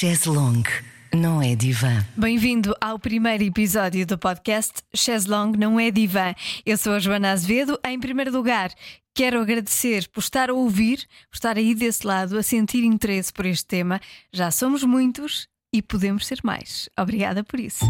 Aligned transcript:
Chaise 0.00 0.28
longue 0.28 0.70
não 1.12 1.42
é 1.42 1.56
divã. 1.56 2.06
Bem-vindo 2.16 2.72
ao 2.80 3.00
primeiro 3.00 3.42
episódio 3.42 4.06
do 4.06 4.16
podcast 4.16 4.74
Chaise 4.94 5.28
Long 5.28 5.50
Não 5.58 5.80
é 5.80 5.90
Divã. 5.90 6.36
Eu 6.64 6.78
sou 6.78 6.92
a 6.92 7.00
Joana 7.00 7.32
Azevedo. 7.32 7.76
Em 7.84 7.98
primeiro 7.98 8.30
lugar, 8.30 8.70
quero 9.12 9.40
agradecer 9.40 10.06
por 10.06 10.20
estar 10.20 10.50
a 10.50 10.54
ouvir, 10.54 10.98
por 11.28 11.34
estar 11.34 11.56
aí 11.56 11.74
desse 11.74 12.06
lado, 12.06 12.38
a 12.38 12.44
sentir 12.44 12.84
interesse 12.84 13.32
por 13.32 13.44
este 13.44 13.66
tema. 13.66 14.00
Já 14.32 14.52
somos 14.52 14.84
muitos 14.84 15.48
e 15.72 15.82
podemos 15.82 16.28
ser 16.28 16.38
mais. 16.44 16.88
Obrigada 16.96 17.42
por 17.42 17.58
isso. 17.58 17.84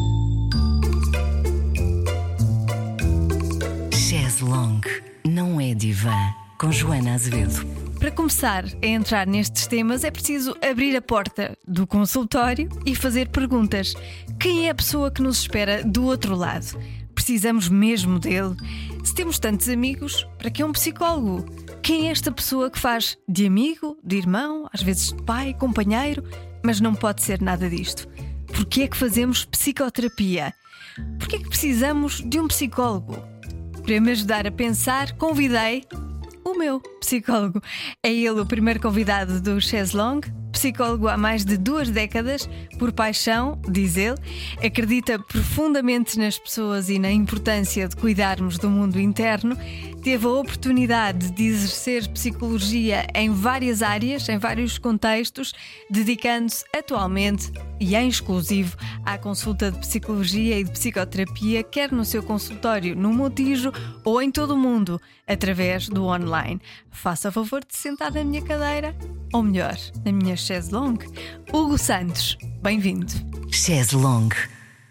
Chaise 3.92 4.42
longue 4.42 5.02
não 5.26 5.60
é 5.60 5.74
divã. 5.74 6.16
Com 6.56 6.72
Joana 6.72 7.12
Azevedo. 7.12 7.87
Para 7.98 8.12
começar 8.12 8.64
a 8.80 8.86
entrar 8.86 9.26
nestes 9.26 9.66
temas, 9.66 10.04
é 10.04 10.10
preciso 10.10 10.56
abrir 10.62 10.96
a 10.96 11.02
porta 11.02 11.58
do 11.66 11.84
consultório 11.84 12.68
e 12.86 12.94
fazer 12.94 13.28
perguntas. 13.28 13.92
Quem 14.38 14.68
é 14.68 14.70
a 14.70 14.74
pessoa 14.74 15.10
que 15.10 15.20
nos 15.20 15.40
espera 15.40 15.82
do 15.82 16.04
outro 16.04 16.36
lado? 16.36 16.78
Precisamos 17.12 17.68
mesmo 17.68 18.20
dele? 18.20 18.54
Se 19.02 19.12
temos 19.12 19.40
tantos 19.40 19.68
amigos, 19.68 20.24
para 20.38 20.48
que 20.48 20.62
um 20.62 20.70
psicólogo? 20.70 21.44
Quem 21.82 22.08
é 22.08 22.12
esta 22.12 22.30
pessoa 22.30 22.70
que 22.70 22.78
faz 22.78 23.18
de 23.28 23.46
amigo, 23.46 23.98
de 24.04 24.16
irmão, 24.16 24.68
às 24.72 24.80
vezes 24.80 25.12
de 25.12 25.20
pai, 25.24 25.52
companheiro, 25.52 26.22
mas 26.62 26.80
não 26.80 26.94
pode 26.94 27.22
ser 27.22 27.42
nada 27.42 27.68
disto? 27.68 28.08
Por 28.46 28.64
que 28.64 28.82
é 28.82 28.88
que 28.88 28.96
fazemos 28.96 29.44
psicoterapia? 29.44 30.54
Por 31.18 31.26
que 31.26 31.36
é 31.36 31.38
que 31.40 31.48
precisamos 31.48 32.22
de 32.24 32.38
um 32.38 32.46
psicólogo? 32.46 33.16
Para 33.82 34.00
me 34.00 34.12
ajudar 34.12 34.46
a 34.46 34.52
pensar, 34.52 35.12
convidei 35.16 35.84
o 36.52 36.58
meu 36.58 36.80
psicólogo. 37.00 37.60
É 38.02 38.12
ele 38.12 38.40
o 38.40 38.46
primeiro 38.46 38.80
convidado 38.80 39.40
do 39.40 39.60
Chess 39.60 39.94
Long, 39.94 40.20
psicólogo 40.58 41.06
há 41.06 41.16
mais 41.16 41.44
de 41.44 41.56
duas 41.56 41.88
décadas, 41.88 42.50
por 42.80 42.90
paixão, 42.90 43.60
diz 43.68 43.96
ele, 43.96 44.16
acredita 44.60 45.16
profundamente 45.16 46.18
nas 46.18 46.36
pessoas 46.36 46.90
e 46.90 46.98
na 46.98 47.12
importância 47.12 47.86
de 47.86 47.94
cuidarmos 47.94 48.58
do 48.58 48.68
mundo 48.68 48.98
interno. 48.98 49.56
Teve 50.02 50.26
a 50.26 50.30
oportunidade 50.30 51.30
de 51.30 51.44
exercer 51.44 52.08
psicologia 52.08 53.06
em 53.14 53.30
várias 53.30 53.82
áreas, 53.82 54.28
em 54.28 54.36
vários 54.36 54.78
contextos, 54.78 55.54
dedicando-se 55.88 56.64
atualmente 56.74 57.52
e 57.78 57.94
em 57.94 58.08
exclusivo 58.08 58.76
à 59.04 59.16
consulta 59.16 59.70
de 59.70 59.78
psicologia 59.78 60.58
e 60.58 60.64
de 60.64 60.72
psicoterapia, 60.72 61.62
quer 61.62 61.92
no 61.92 62.04
seu 62.04 62.22
consultório 62.22 62.96
no 62.96 63.12
Montijo 63.12 63.72
ou 64.04 64.20
em 64.20 64.30
todo 64.30 64.54
o 64.54 64.58
mundo, 64.58 65.00
através 65.26 65.88
do 65.88 66.04
online. 66.04 66.60
Faça 66.90 67.30
favor 67.30 67.64
de 67.64 67.76
sentar 67.76 68.10
na 68.12 68.24
minha 68.24 68.42
cadeira, 68.42 68.96
ou 69.32 69.42
melhor, 69.42 69.76
na 70.04 70.10
minha 70.10 70.36
chaise 70.48 70.72
longue. 70.72 71.06
Hugo 71.52 71.76
Santos, 71.76 72.38
bem-vindo. 72.62 73.12
Chaise 73.52 73.94
longue 73.94 74.34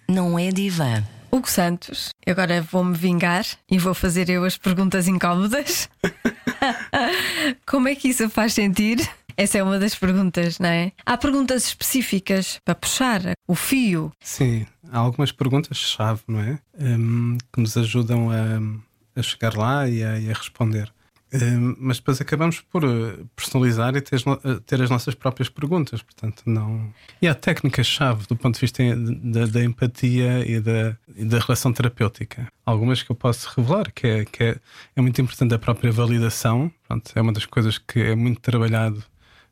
não 0.08 0.38
é 0.38 0.52
divã. 0.52 1.04
Hugo 1.32 1.50
Santos, 1.50 2.10
agora 2.28 2.62
vou-me 2.62 2.96
vingar 2.96 3.44
e 3.70 3.80
vou 3.80 3.96
fazer 3.96 4.30
eu 4.30 4.44
as 4.44 4.56
perguntas 4.56 5.08
incómodas. 5.08 5.90
Como 7.66 7.88
é 7.88 7.96
que 7.96 8.10
isso 8.10 8.30
faz 8.30 8.54
sentir? 8.54 9.00
Essa 9.36 9.58
é 9.58 9.64
uma 9.64 9.80
das 9.80 9.96
perguntas, 9.96 10.60
não 10.60 10.70
é? 10.70 10.92
Há 11.04 11.18
perguntas 11.18 11.66
específicas 11.66 12.60
para 12.64 12.76
puxar 12.76 13.22
o 13.48 13.56
fio. 13.56 14.12
Sim, 14.20 14.64
há 14.92 15.00
algumas 15.00 15.32
perguntas-chave, 15.32 16.22
não 16.28 16.40
é? 16.40 16.60
Um, 16.80 17.36
que 17.52 17.62
nos 17.62 17.76
ajudam 17.76 18.30
a, 18.30 19.20
a 19.20 19.24
chegar 19.24 19.56
lá 19.56 19.90
e 19.90 20.04
a, 20.04 20.20
e 20.20 20.30
a 20.30 20.34
responder. 20.36 20.94
Um, 21.34 21.76
mas 21.78 21.98
depois 21.98 22.22
acabamos 22.22 22.62
por 22.62 22.86
uh, 22.86 23.28
personalizar 23.36 23.94
e 23.98 24.02
ter, 24.02 24.22
ter, 24.66 24.82
as 24.82 24.90
nossas 24.90 25.14
próprias 25.14 25.50
perguntas, 25.50 26.02
portanto, 26.02 26.44
não. 26.46 26.94
E 27.22 27.28
há 27.28 27.36
técnicas-chave 27.36 28.26
do 28.28 28.36
ponto 28.36 28.56
de 28.56 28.62
vista 28.62 28.84
da, 28.96 29.46
da 29.46 29.64
empatia 29.64 30.50
e 30.50 30.62
da, 30.62 30.98
e 31.16 31.26
da, 31.26 31.40
relação 31.40 31.74
terapêutica. 31.74 32.48
Algumas 32.66 33.04
que 33.04 33.12
eu 33.12 33.16
posso 33.16 33.52
revelar, 33.56 33.92
que 33.94 34.08
é, 34.08 34.26
que 34.26 34.44
é, 34.44 34.58
é 34.96 35.02
muito 35.02 35.20
importante 35.20 35.54
a 35.54 35.60
própria 35.60 35.92
validação, 35.92 36.72
pronto, 36.88 37.12
é 37.14 37.22
uma 37.22 37.34
das 37.34 37.46
coisas 37.46 37.78
que 37.78 38.00
é 38.00 38.16
muito 38.16 38.40
trabalhado 38.42 39.04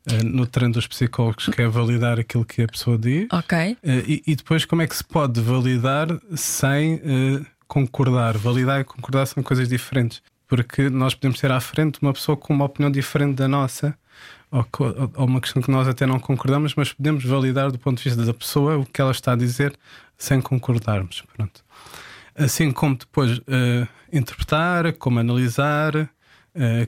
Uh, 0.08 0.22
no 0.22 0.46
treino 0.46 0.72
dos 0.72 0.86
psicólogos, 0.86 1.48
que 1.48 1.60
é 1.60 1.66
validar 1.66 2.20
aquilo 2.20 2.44
que 2.44 2.62
a 2.62 2.68
pessoa 2.68 2.96
diz. 2.96 3.26
Ok. 3.32 3.76
E, 3.82 4.22
e, 4.24 4.36
depois, 4.36 4.64
como 4.64 4.80
é 4.80 4.86
que 4.86 4.94
se 4.94 5.02
pode 5.02 5.40
validar 5.40 6.06
sem 6.36 6.94
uh, 6.94 7.46
concordar? 7.66 8.38
Validar 8.38 8.80
e 8.80 8.84
concordar 8.84 9.26
são 9.26 9.42
coisas 9.42 9.68
diferentes, 9.68 10.22
porque 10.46 10.88
nós 10.88 11.14
podemos 11.14 11.40
ter 11.40 11.50
à 11.50 11.60
frente 11.60 11.98
uma 12.02 12.12
pessoa 12.12 12.36
com 12.36 12.54
uma 12.54 12.64
opinião 12.64 12.90
diferente 12.90 13.36
da 13.36 13.48
nossa. 13.48 13.96
Ou, 14.50 14.66
ou 15.16 15.26
uma 15.26 15.40
questão 15.40 15.60
que 15.60 15.70
nós 15.70 15.88
até 15.88 16.06
não 16.06 16.20
concordamos, 16.20 16.74
mas 16.74 16.92
podemos 16.92 17.24
validar 17.24 17.70
do 17.70 17.78
ponto 17.78 17.98
de 17.98 18.04
vista 18.04 18.24
da 18.24 18.32
pessoa 18.32 18.78
o 18.78 18.86
que 18.86 19.00
ela 19.00 19.10
está 19.10 19.32
a 19.32 19.36
dizer 19.36 19.76
sem 20.16 20.40
concordarmos. 20.40 21.22
Pronto. 21.36 21.64
Assim 22.34 22.70
como 22.70 22.96
depois 22.96 23.40
interpretar, 24.12 24.92
como 24.94 25.18
analisar, 25.18 26.08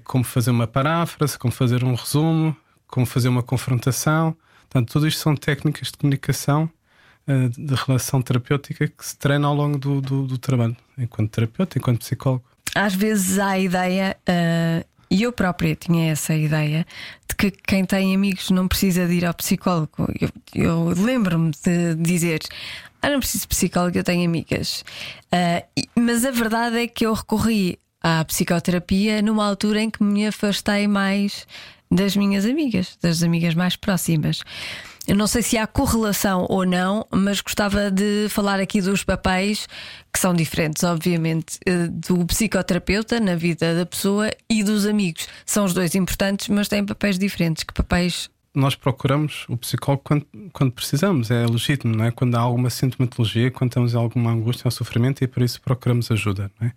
como 0.05 0.23
fazer 0.25 0.51
uma 0.51 0.67
paráfrase, 0.67 1.39
como 1.39 1.53
fazer 1.53 1.83
um 1.85 1.95
resumo, 1.95 2.57
como 2.89 3.07
fazer 3.07 3.29
uma 3.29 3.43
confrontação. 3.43 4.37
Portanto, 4.69 4.93
tudo 4.93 5.07
isto 5.07 5.21
são 5.21 5.37
técnicas 5.37 5.91
de 5.91 5.99
comunicação, 5.99 6.69
uh, 7.29 7.49
de 7.49 7.75
relação 7.75 8.21
terapêutica 8.21 8.89
que 8.89 9.07
se 9.07 9.17
treina 9.17 9.47
ao 9.47 9.55
longo 9.55 9.79
do, 9.79 10.01
do, 10.01 10.27
do, 10.27 10.39
trabalho, 10.39 10.77
enquanto 10.97 11.31
terapeuta, 11.31 11.79
enquanto 11.79 12.01
psicólogo. 12.01 12.45
Às 12.75 12.95
vezes 12.95 13.39
há 13.39 13.51
a 13.51 13.59
ideia, 13.59 14.17
uh, 14.29 14.87
e 15.11 15.23
eu 15.23 15.33
própria 15.33 15.75
tinha 15.75 16.13
essa 16.13 16.35
ideia, 16.35 16.87
de 17.29 17.37
que 17.37 17.51
quem 17.51 17.85
tem 17.85 18.15
amigos 18.15 18.51
não 18.51 18.69
precisa 18.69 19.07
de 19.07 19.15
ir 19.15 19.25
ao 19.25 19.35
psicólogo. 19.35 20.07
Eu, 20.21 20.31
eu 20.55 20.89
lembro-me 20.97 21.53
de 21.65 21.95
dizer. 21.97 22.41
Ah, 23.01 23.11
não 23.11 23.21
preciso 23.21 23.43
de 23.43 23.49
psicólogo, 23.49 23.97
eu 23.97 24.03
tenho 24.03 24.29
amigas. 24.29 24.85
Uh, 25.33 25.83
mas 25.95 26.25
a 26.25 26.31
verdade 26.31 26.79
é 26.79 26.87
que 26.89 27.07
eu 27.07 27.13
recorri 27.13 27.79
à 28.03 28.25
psicoterapia 28.25 29.23
numa 29.23 29.47
altura 29.47 29.83
em 29.83 29.91
que 29.91 30.03
me 30.03 30.27
afastei 30.27 30.89
mais 30.89 31.47
das 31.91 32.17
minhas 32.17 32.45
amigas, 32.45 32.99
das 33.01 33.23
amigas 33.23 33.55
mais 33.55 33.77
próximas. 33.77 34.43
Eu 35.09 35.17
não 35.17 35.27
sei 35.27 35.41
se 35.43 35.57
há 35.57 35.67
correlação 35.67 36.45
ou 36.51 36.67
não, 36.67 37.07
mas 37.11 37.41
gostava 37.41 37.91
de 37.91 38.27
falar 38.29 38.61
aqui 38.61 38.79
dos 38.83 39.03
papéis 39.03 39.67
que 40.13 40.19
são 40.19 40.35
diferentes, 40.35 40.85
obviamente, 40.85 41.59
eh, 41.65 41.87
do 41.89 42.27
psicoterapeuta 42.27 43.19
na 43.19 43.35
vida 43.35 43.75
da 43.75 43.87
pessoa 43.87 44.31
e 44.51 44.63
dos 44.63 44.85
amigos. 44.85 45.27
São 45.47 45.65
os 45.65 45.73
dois 45.73 45.95
importantes, 45.95 46.49
mas 46.49 46.69
têm 46.69 46.85
papéis 46.85 47.19
diferentes. 47.19 47.65
Que 47.65 47.73
papéis 47.73 48.29
nós 48.59 48.75
procuramos 48.75 49.45
o 49.49 49.57
psicólogo 49.57 50.03
quando, 50.05 50.27
quando, 50.53 50.73
precisamos, 50.73 51.31
é 51.31 51.47
legítimo, 51.47 51.97
não 51.97 52.05
é? 52.05 52.11
Quando 52.11 52.35
há 52.35 52.41
alguma 52.41 52.71
sintomatologia, 52.71 53.51
quando 53.51 53.71
temos 53.71 53.95
alguma 53.95 54.31
angústia 54.31 54.67
ou 54.67 54.71
sofrimento 54.71 55.23
e 55.23 55.27
por 55.27 55.43
isso 55.43 55.61
procuramos 55.61 56.11
ajuda, 56.11 56.51
não 56.61 56.69
é? 56.69 56.73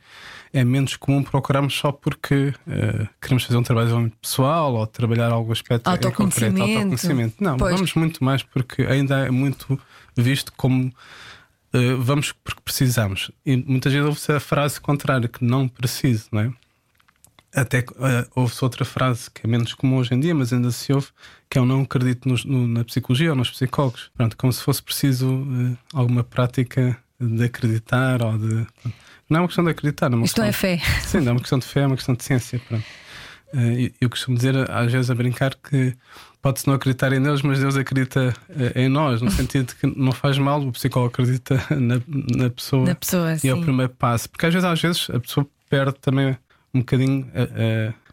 É 0.53 0.63
menos 0.63 0.95
comum 0.95 1.23
procurarmos 1.23 1.73
só 1.73 1.91
porque 1.91 2.53
uh, 2.67 3.07
queremos 3.21 3.43
fazer 3.43 3.57
um 3.57 3.63
trabalho 3.63 4.11
pessoal 4.21 4.73
ou 4.75 4.85
trabalhar 4.85 5.31
algum 5.31 5.51
aspecto 5.51 5.87
autoconhecimento. 5.87 6.57
concreto, 6.57 6.77
autoconhecimento. 6.77 7.35
Não, 7.43 7.57
pois. 7.57 7.73
vamos 7.73 7.93
muito 7.95 8.23
mais 8.23 8.43
porque 8.43 8.83
ainda 8.83 9.25
é 9.25 9.31
muito 9.31 9.79
visto 10.15 10.51
como 10.55 10.87
uh, 10.87 11.97
vamos 11.99 12.31
porque 12.31 12.61
precisamos. 12.63 13.31
E 13.45 13.55
muitas 13.57 13.91
vezes 13.91 14.05
ouve-se 14.05 14.31
a 14.31 14.39
frase 14.39 14.79
contrária, 14.79 15.27
que 15.27 15.43
não 15.43 15.67
preciso, 15.67 16.27
não 16.31 16.41
é? 16.41 16.51
Até 17.53 17.79
uh, 17.79 17.83
ouve-se 18.33 18.63
outra 18.63 18.85
frase 18.85 19.29
que 19.29 19.45
é 19.45 19.49
menos 19.49 19.73
comum 19.73 19.97
hoje 19.97 20.13
em 20.13 20.19
dia, 20.19 20.33
mas 20.33 20.53
ainda 20.53 20.71
se 20.71 20.93
ouve, 20.93 21.07
que 21.49 21.57
é 21.57 21.61
eu 21.61 21.65
não 21.65 21.81
acredito 21.81 22.27
nos, 22.27 22.45
no, 22.45 22.65
na 22.65 22.83
psicologia 22.85 23.31
ou 23.31 23.35
nos 23.35 23.49
psicólogos. 23.49 24.09
Pronto, 24.15 24.37
como 24.37 24.53
se 24.53 24.63
fosse 24.63 24.81
preciso 24.81 25.29
uh, 25.29 25.77
alguma 25.93 26.23
prática 26.23 26.97
de 27.19 27.43
acreditar 27.43 28.23
ou 28.23 28.37
de. 28.37 28.65
Não 29.29 29.39
é 29.39 29.41
uma 29.41 29.47
questão 29.47 29.65
de 29.65 29.71
acreditar, 29.71 30.11
é 30.11 30.15
uma 30.15 30.25
Isto 30.25 30.41
questão, 30.41 30.45
é 30.45 30.77
fé. 30.77 30.81
Sim, 31.05 31.27
é 31.27 31.31
uma 31.31 31.41
questão 31.41 31.59
de 31.59 31.65
fé, 31.65 31.81
é 31.81 31.87
uma 31.87 31.95
questão 31.97 32.15
de 32.15 32.23
ciência. 32.23 32.61
Pronto. 32.67 32.85
Uh, 33.53 33.93
eu 33.99 34.09
costumo 34.09 34.37
dizer, 34.37 34.71
às 34.71 34.89
vezes, 34.89 35.11
a 35.11 35.15
brincar 35.15 35.53
que 35.55 35.93
pode-se 36.41 36.65
não 36.65 36.73
acreditar 36.73 37.11
em 37.11 37.21
Deus, 37.21 37.41
mas 37.41 37.59
Deus 37.59 37.75
acredita 37.75 38.33
em 38.75 38.87
nós, 38.87 39.21
no 39.21 39.29
sentido 39.29 39.67
de 39.67 39.75
que 39.75 39.87
não 39.87 40.13
faz 40.13 40.37
mal, 40.37 40.61
o 40.61 40.71
psicólogo 40.71 41.13
acredita 41.13 41.55
na, 41.69 42.01
na 42.07 42.49
pessoa. 42.49 42.85
Na 42.85 42.95
pessoa, 42.95 43.33
e 43.33 43.39
sim. 43.39 43.49
é 43.49 43.53
o 43.53 43.61
primeiro 43.61 43.91
passo. 43.91 44.29
Porque 44.29 44.45
às 44.45 44.53
vezes, 44.53 44.67
às 44.67 44.81
vezes 44.81 45.09
a 45.09 45.19
pessoa 45.19 45.45
perde 45.69 45.95
também 45.99 46.37
um 46.73 46.79
bocadinho 46.79 47.27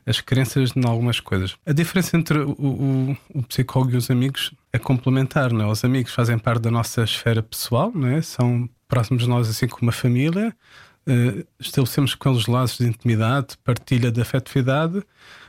as 0.08 0.22
crenças 0.22 0.72
em 0.74 0.86
algumas 0.86 1.20
coisas. 1.20 1.54
A 1.66 1.72
diferença 1.72 2.16
entre 2.16 2.38
o, 2.38 2.52
o, 2.52 3.16
o, 3.34 3.42
psicólogo 3.42 3.92
e 3.92 3.96
os 3.96 4.10
amigos 4.10 4.54
é 4.72 4.78
complementar, 4.78 5.52
não 5.52 5.66
é? 5.66 5.70
Os 5.70 5.84
amigos 5.84 6.14
fazem 6.14 6.38
parte 6.38 6.62
da 6.62 6.70
nossa 6.70 7.02
esfera 7.02 7.42
pessoal, 7.42 7.92
não 7.94 8.08
é? 8.08 8.22
São 8.22 8.68
próximos 8.88 9.24
de 9.24 9.28
nós, 9.28 9.50
assim 9.50 9.68
como 9.68 9.82
uma 9.82 9.92
família. 9.92 10.56
Uh, 11.06 11.46
estabelecemos 11.60 12.14
com 12.14 12.30
eles 12.30 12.46
laços 12.46 12.78
de 12.78 12.86
intimidade, 12.86 13.58
partilha 13.62 14.10
de 14.10 14.20
afetividade. 14.20 15.02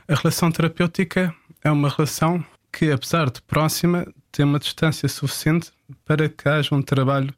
A 0.06 0.14
relação 0.14 0.52
terapêutica 0.52 1.34
é 1.64 1.70
uma 1.70 1.88
relação 1.88 2.44
que, 2.70 2.92
apesar 2.92 3.30
de 3.30 3.40
próxima, 3.40 4.06
tem 4.30 4.44
uma 4.44 4.58
distância 4.58 5.08
suficiente 5.08 5.70
para 6.04 6.28
que 6.28 6.48
haja 6.48 6.74
um 6.74 6.82
trabalho 6.82 7.32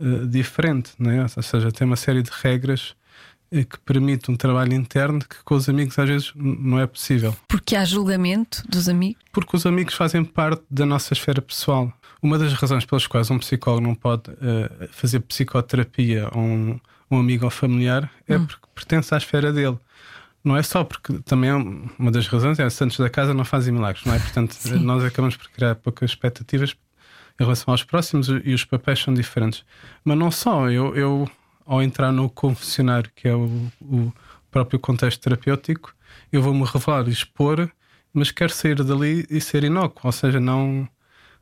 uh, 0.00 0.26
diferente, 0.26 0.92
não 0.98 1.10
é? 1.10 1.22
ou 1.22 1.42
seja, 1.42 1.70
tem 1.70 1.86
uma 1.86 1.96
série 1.96 2.22
de 2.22 2.30
regras 2.42 2.94
que 3.52 3.78
permite 3.80 4.30
um 4.30 4.36
trabalho 4.36 4.72
interno 4.72 5.20
que 5.20 5.42
com 5.44 5.54
os 5.54 5.68
amigos 5.68 5.98
às 5.98 6.08
vezes 6.08 6.32
não 6.34 6.78
é 6.78 6.86
possível. 6.86 7.36
Porque 7.46 7.76
há 7.76 7.84
julgamento 7.84 8.62
dos 8.68 8.88
amigos? 8.88 9.22
Porque 9.30 9.54
os 9.56 9.66
amigos 9.66 9.94
fazem 9.94 10.24
parte 10.24 10.62
da 10.70 10.86
nossa 10.86 11.12
esfera 11.12 11.42
pessoal. 11.42 11.92
uma 12.22 12.38
das 12.38 12.52
razões 12.54 12.86
pelas 12.86 13.06
quais 13.06 13.30
um 13.30 13.38
psicólogo 13.38 13.86
não 13.86 13.94
pode 13.94 14.30
uh, 14.30 14.88
fazer 14.90 15.20
psicoterapia 15.20 16.28
a 16.32 16.38
um, 16.38 16.80
um 17.10 17.18
amigo 17.18 17.44
ou 17.44 17.50
familiar 17.50 18.10
é 18.26 18.36
hum. 18.36 18.46
porque 18.46 18.66
pertence 18.74 19.14
à 19.14 19.18
esfera 19.18 19.52
dele. 19.52 19.78
Não 20.42 20.56
é 20.56 20.62
só 20.62 20.82
porque 20.82 21.20
também 21.20 21.50
é 21.50 21.54
uma 21.54 22.10
das 22.10 22.26
razões 22.26 22.58
é 22.58 22.68
santos 22.68 22.98
da 22.98 23.08
casa 23.08 23.32
não 23.32 23.44
fazem 23.44 23.72
milagres, 23.72 24.04
não 24.04 24.14
é? 24.14 24.18
Portanto, 24.18 24.54
Sim. 24.54 24.78
nós 24.78 25.04
acabamos 25.04 25.36
por 25.36 25.48
criar 25.50 25.76
poucas 25.76 26.10
expectativas 26.10 26.74
em 27.38 27.44
relação 27.44 27.72
aos 27.72 27.84
próximos 27.84 28.28
e 28.28 28.52
os 28.52 28.64
papéis 28.64 29.00
são 29.00 29.14
diferentes. 29.14 29.64
Mas 30.04 30.18
não 30.18 30.30
só, 30.30 30.68
eu, 30.68 30.96
eu 30.96 31.30
ao 31.66 31.82
entrar 31.82 32.12
no 32.12 32.28
confessionário, 32.28 33.10
que 33.14 33.28
é 33.28 33.34
o, 33.34 33.70
o 33.80 34.12
próprio 34.50 34.78
contexto 34.78 35.20
terapêutico, 35.20 35.94
eu 36.30 36.42
vou-me 36.42 36.64
revelar 36.64 37.08
e 37.08 37.10
expor, 37.10 37.70
mas 38.12 38.30
quero 38.30 38.52
sair 38.52 38.82
dali 38.82 39.26
e 39.30 39.40
ser 39.40 39.64
inócuo, 39.64 40.02
ou 40.04 40.12
seja, 40.12 40.38
não, 40.38 40.88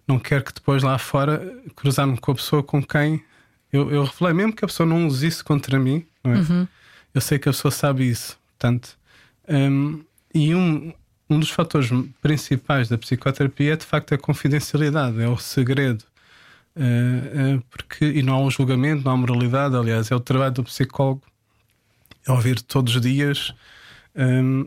não 0.07 0.19
quero 0.19 0.45
que 0.45 0.55
depois 0.55 0.83
lá 0.83 0.97
fora 0.99 1.41
cruzar-me 1.75 2.19
com 2.19 2.33
a 2.33 2.35
pessoa 2.35 2.63
com 2.63 2.83
quem 2.83 3.23
eu, 3.73 3.91
eu 3.91 4.05
revelei, 4.05 4.35
mesmo 4.35 4.53
que 4.53 4.65
a 4.65 4.69
pessoa 4.69 4.87
não 4.87 5.07
use 5.07 5.27
isso 5.27 5.45
contra 5.45 5.79
mim, 5.79 6.05
não 6.25 6.35
é? 6.35 6.39
Uhum. 6.39 6.69
eu 7.15 7.21
sei 7.21 7.39
que 7.39 7.49
a 7.49 7.53
pessoa 7.53 7.71
sabe 7.71 8.09
isso. 8.09 8.39
Portanto, 8.59 8.99
um, 9.49 10.05
e 10.35 10.55
um, 10.55 10.93
um 11.29 11.39
dos 11.39 11.51
fatores 11.51 11.91
principais 12.21 12.89
da 12.89 12.99
psicoterapia 12.99 13.73
é 13.73 13.77
de 13.77 13.87
facto 13.87 14.15
a 14.15 14.19
confidencialidade, 14.19 15.21
é 15.23 15.29
o 15.29 15.37
segredo. 15.37 16.05
Uh, 16.81 17.57
uh, 17.59 17.65
porque, 17.69 18.07
e 18.07 18.23
não 18.23 18.35
há 18.35 18.41
um 18.41 18.51
julgamento, 18.51 19.05
não 19.05 19.13
há 19.13 19.17
moralidade, 19.17 19.77
aliás, 19.77 20.11
é 20.11 20.15
o 20.17 20.21
trabalho 20.21 20.55
do 20.55 20.65
psicólogo 20.65 21.23
é 22.27 22.33
ouvir 22.33 22.61
todos 22.61 22.95
os 22.95 23.01
dias, 23.01 23.55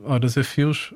horas 0.06 0.38
a 0.38 0.44
fios, 0.44 0.92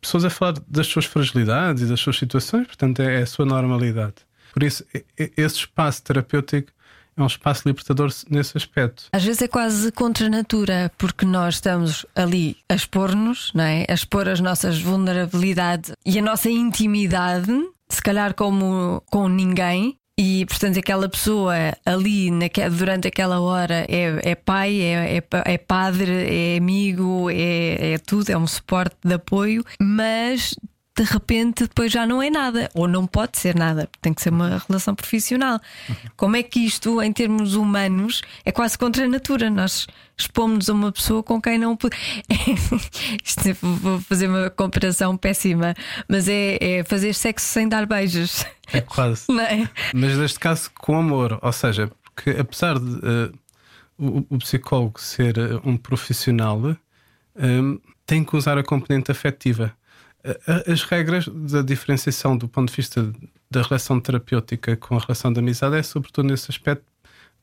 pessoas 0.00 0.24
a 0.24 0.30
falar 0.30 0.54
das 0.68 0.86
suas 0.86 1.04
fragilidades 1.04 1.82
e 1.82 1.86
das 1.86 2.00
suas 2.00 2.16
situações, 2.16 2.66
portanto, 2.66 3.00
é, 3.02 3.20
é 3.20 3.22
a 3.22 3.26
sua 3.26 3.44
normalidade. 3.44 4.14
Por 4.52 4.62
isso, 4.62 4.84
esse 5.16 5.56
espaço 5.56 6.02
terapêutico 6.02 6.72
é 7.16 7.22
um 7.22 7.26
espaço 7.26 7.62
libertador 7.66 8.10
nesse 8.30 8.56
aspecto. 8.56 9.04
Às 9.12 9.24
vezes 9.24 9.42
é 9.42 9.48
quase 9.48 9.90
contra 9.90 10.26
a 10.26 10.30
natura, 10.30 10.90
porque 10.96 11.26
nós 11.26 11.54
estamos 11.54 12.06
ali 12.14 12.56
a 12.68 12.74
expor-nos, 12.74 13.52
não 13.54 13.64
é? 13.64 13.84
a 13.88 13.94
expor 13.94 14.28
as 14.28 14.40
nossas 14.40 14.80
vulnerabilidades 14.80 15.92
e 16.06 16.18
a 16.18 16.22
nossa 16.22 16.48
intimidade, 16.48 17.52
se 17.88 18.00
calhar 18.00 18.34
como 18.34 19.02
com 19.10 19.28
ninguém. 19.28 19.96
E 20.20 20.44
portanto, 20.46 20.80
aquela 20.80 21.08
pessoa 21.08 21.54
ali 21.86 22.28
durante 22.76 23.06
aquela 23.06 23.40
hora 23.40 23.86
é, 23.88 24.32
é 24.32 24.34
pai, 24.34 24.80
é, 24.80 25.18
é, 25.18 25.22
é, 25.44 25.58
padre, 25.58 26.10
é 26.10 26.58
amigo, 26.58 27.30
é, 27.30 27.92
é 27.92 27.98
tudo, 27.98 28.28
é 28.28 28.36
um 28.36 28.46
suporte 28.46 28.96
de 29.04 29.14
apoio, 29.14 29.64
mas 29.80 30.56
de 30.98 31.04
repente 31.04 31.62
depois 31.62 31.92
já 31.92 32.04
não 32.04 32.20
é 32.20 32.28
nada, 32.28 32.68
ou 32.74 32.88
não 32.88 33.06
pode 33.06 33.38
ser 33.38 33.54
nada, 33.54 33.88
tem 34.02 34.12
que 34.12 34.20
ser 34.20 34.30
uma 34.30 34.60
relação 34.66 34.96
profissional. 34.96 35.60
Como 36.16 36.34
é 36.34 36.42
que 36.42 36.58
isto, 36.58 37.00
em 37.00 37.12
termos 37.12 37.54
humanos, 37.54 38.20
é 38.44 38.50
quase 38.50 38.76
contra 38.76 39.04
a 39.04 39.08
natura? 39.08 39.48
Nós 39.48 39.86
expomos 40.16 40.68
a 40.68 40.72
uma 40.72 40.90
pessoa 40.90 41.22
com 41.22 41.40
quem 41.40 41.56
não. 41.56 41.78
isto, 43.24 43.48
é, 43.48 43.52
vou 43.62 44.00
fazer 44.00 44.28
uma 44.28 44.50
comparação 44.50 45.16
péssima, 45.16 45.72
mas 46.08 46.28
é, 46.28 46.58
é 46.60 46.84
fazer 46.84 47.14
sexo 47.14 47.46
sem 47.46 47.68
dar 47.68 47.86
beijos. 47.86 48.44
É 48.72 48.80
quase. 48.80 49.26
É? 49.38 49.68
Mas 49.94 50.18
neste 50.18 50.40
caso 50.40 50.68
com 50.74 50.98
amor, 50.98 51.38
ou 51.40 51.52
seja, 51.52 51.90
porque 52.02 52.30
apesar 52.30 52.78
de 52.78 52.90
uh, 52.90 53.32
o, 53.96 54.26
o, 54.30 54.38
psicólogo 54.38 55.00
ser 55.00 55.38
uh, 55.38 55.60
um 55.64 55.76
profissional, 55.76 56.58
uh, 56.58 57.80
tem 58.04 58.24
que 58.24 58.36
usar 58.36 58.58
a 58.58 58.64
componente 58.64 59.12
afetiva. 59.12 59.72
As 60.66 60.82
regras 60.82 61.28
da 61.28 61.62
diferenciação 61.62 62.36
do 62.36 62.48
ponto 62.48 62.70
de 62.70 62.76
vista 62.76 63.12
da 63.50 63.62
relação 63.62 64.00
terapêutica 64.00 64.76
com 64.76 64.96
a 64.96 65.00
relação 65.00 65.32
de 65.32 65.38
amizade 65.38 65.76
é 65.76 65.82
sobretudo 65.82 66.28
nesse 66.28 66.50
aspecto 66.50 66.84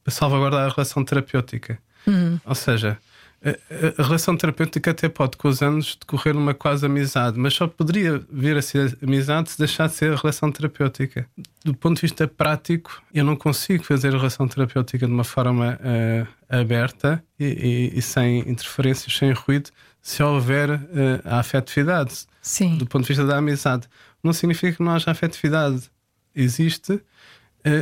para 0.04 0.12
salvaguardar 0.12 0.70
a 0.70 0.74
relação 0.74 1.04
terapêutica. 1.04 1.80
Uhum. 2.06 2.40
Ou 2.46 2.54
seja, 2.54 3.00
a, 3.44 4.02
a, 4.02 4.06
relação 4.06 4.36
terapêutica 4.36 4.92
até 4.92 5.08
pode 5.08 5.38
com 5.38 5.48
os 5.48 5.62
anos 5.62 5.98
decorrer 6.00 6.36
uma 6.36 6.54
quase 6.54 6.86
amizade, 6.86 7.40
mas 7.40 7.54
só 7.54 7.68
poderia 7.68 8.22
vir 8.32 8.58
a 8.58 8.62
ser 8.62 8.98
amizade 9.02 9.52
se 9.52 9.58
deixar 9.58 9.88
de 9.88 9.94
ser 9.94 10.14
a 10.14 10.16
relação 10.16 10.52
terapêutica. 10.52 11.28
Do 11.64 11.74
ponto 11.74 11.96
de 11.96 12.02
vista 12.02 12.28
prático, 12.28 13.02
eu 13.14 13.24
não 13.24 13.36
consigo 13.36 13.84
fazer 13.84 14.14
a 14.14 14.18
relação 14.18 14.48
terapêutica 14.48 15.06
de 15.06 15.12
uma 15.12 15.24
forma 15.24 15.80
uh, 15.80 16.28
aberta 16.50 17.24
e, 17.40 17.46
e, 17.46 18.00
e, 18.00 18.02
sem 18.02 18.40
interferências, 18.50 19.16
sem 19.16 19.32
ruído, 19.32 19.70
se 20.06 20.22
houver 20.22 20.70
uh, 20.70 20.80
a 21.26 21.40
afetividade. 21.40 22.28
Sim. 22.40 22.78
Do 22.78 22.86
ponto 22.86 23.02
de 23.02 23.08
vista 23.08 23.26
da 23.26 23.38
amizade. 23.38 23.88
Não 24.24 24.34
significa 24.34 24.78
que 24.78 24.84
não 24.84 24.92
haja 24.92 25.10
afetividade. 25.10 25.90
Existe, 26.36 26.94
uh, 26.94 27.02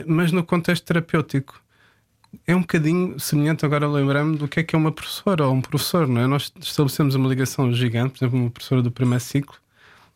mas 0.08 0.32
no 0.32 0.42
contexto 0.42 0.86
terapêutico. 0.86 1.62
É 2.48 2.56
um 2.56 2.62
bocadinho 2.62 3.20
semelhante, 3.20 3.66
agora 3.66 3.86
lembrando 3.90 4.38
do 4.38 4.48
que 4.48 4.62
é 4.62 4.64
que 4.64 4.74
é 4.74 4.80
uma 4.80 4.92
professora 4.92 5.46
ou 5.46 5.54
um 5.54 5.62
professor, 5.62 6.08
não 6.08 6.22
é? 6.22 6.26
Nós 6.26 6.52
estabelecemos 6.62 7.14
uma 7.14 7.28
ligação 7.28 7.74
gigante, 7.74 8.18
por 8.18 8.24
exemplo, 8.24 8.40
uma 8.40 8.50
professora 8.50 8.82
do 8.82 8.90
primeiro 8.90 9.22
ciclo 9.22 9.58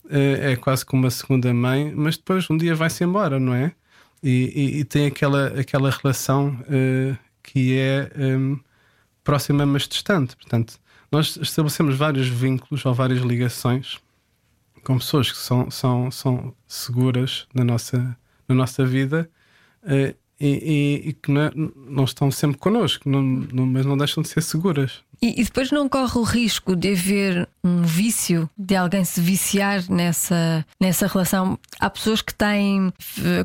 uh, 0.06 0.42
é 0.42 0.56
quase 0.56 0.86
como 0.86 1.04
uma 1.04 1.12
segunda 1.12 1.54
mãe, 1.54 1.94
mas 1.94 2.16
depois 2.16 2.50
um 2.50 2.56
dia 2.56 2.74
vai-se 2.74 3.04
embora, 3.04 3.38
não 3.38 3.54
é? 3.54 3.74
E, 4.24 4.54
e, 4.56 4.80
e, 4.80 4.84
tem 4.86 5.08
aquela, 5.08 5.48
aquela 5.60 5.92
relação 5.92 6.58
que 7.44 7.78
é 7.78 8.10
um, 8.18 8.58
próxima, 9.24 9.66
mas 9.66 9.88
distante. 9.88 10.36
Portanto, 10.38 10.80
nós 11.12 11.38
estabelecemos 11.38 11.96
vários 11.96 12.28
vínculos 12.28 12.86
ou 12.86 12.94
várias 12.94 13.22
ligações 13.22 14.00
com 14.84 14.98
pessoas 14.98 15.32
que 15.32 15.38
são, 15.38 15.70
são, 15.70 16.10
são 16.10 16.54
seguras 16.66 17.46
na 17.54 17.64
nossa, 17.64 18.18
na 18.48 18.56
nossa 18.56 18.86
vida 18.86 19.30
uh, 19.84 20.16
e, 20.40 20.48
e, 20.48 21.10
e, 21.10 21.14
que 21.14 21.30
não, 21.30 21.52
não, 21.76 22.04
estão 22.04 22.30
sempre 22.30 22.58
connosco, 22.58 23.10
não, 23.10 23.22
não, 23.22 23.66
mas 23.66 23.86
não 23.86 23.98
deixam 23.98 24.22
de 24.22 24.30
ser 24.30 24.42
seguras. 24.42 25.02
E, 25.22 25.42
e, 25.42 25.44
depois 25.44 25.72
não 25.72 25.90
corre 25.90 26.18
o 26.20 26.24
risco 26.24 26.76
de 26.76 26.94
haver 26.94 27.50
um 27.64 27.82
vício, 27.82 28.48
de 28.56 28.76
alguém 28.76 29.04
se 29.04 29.20
viciar 29.20 29.84
nessa, 29.90 30.64
nessa 30.80 31.08
relação. 31.08 31.58
Há 31.80 31.90
pessoas 31.90 32.22
que 32.22 32.36
têm, 32.36 32.94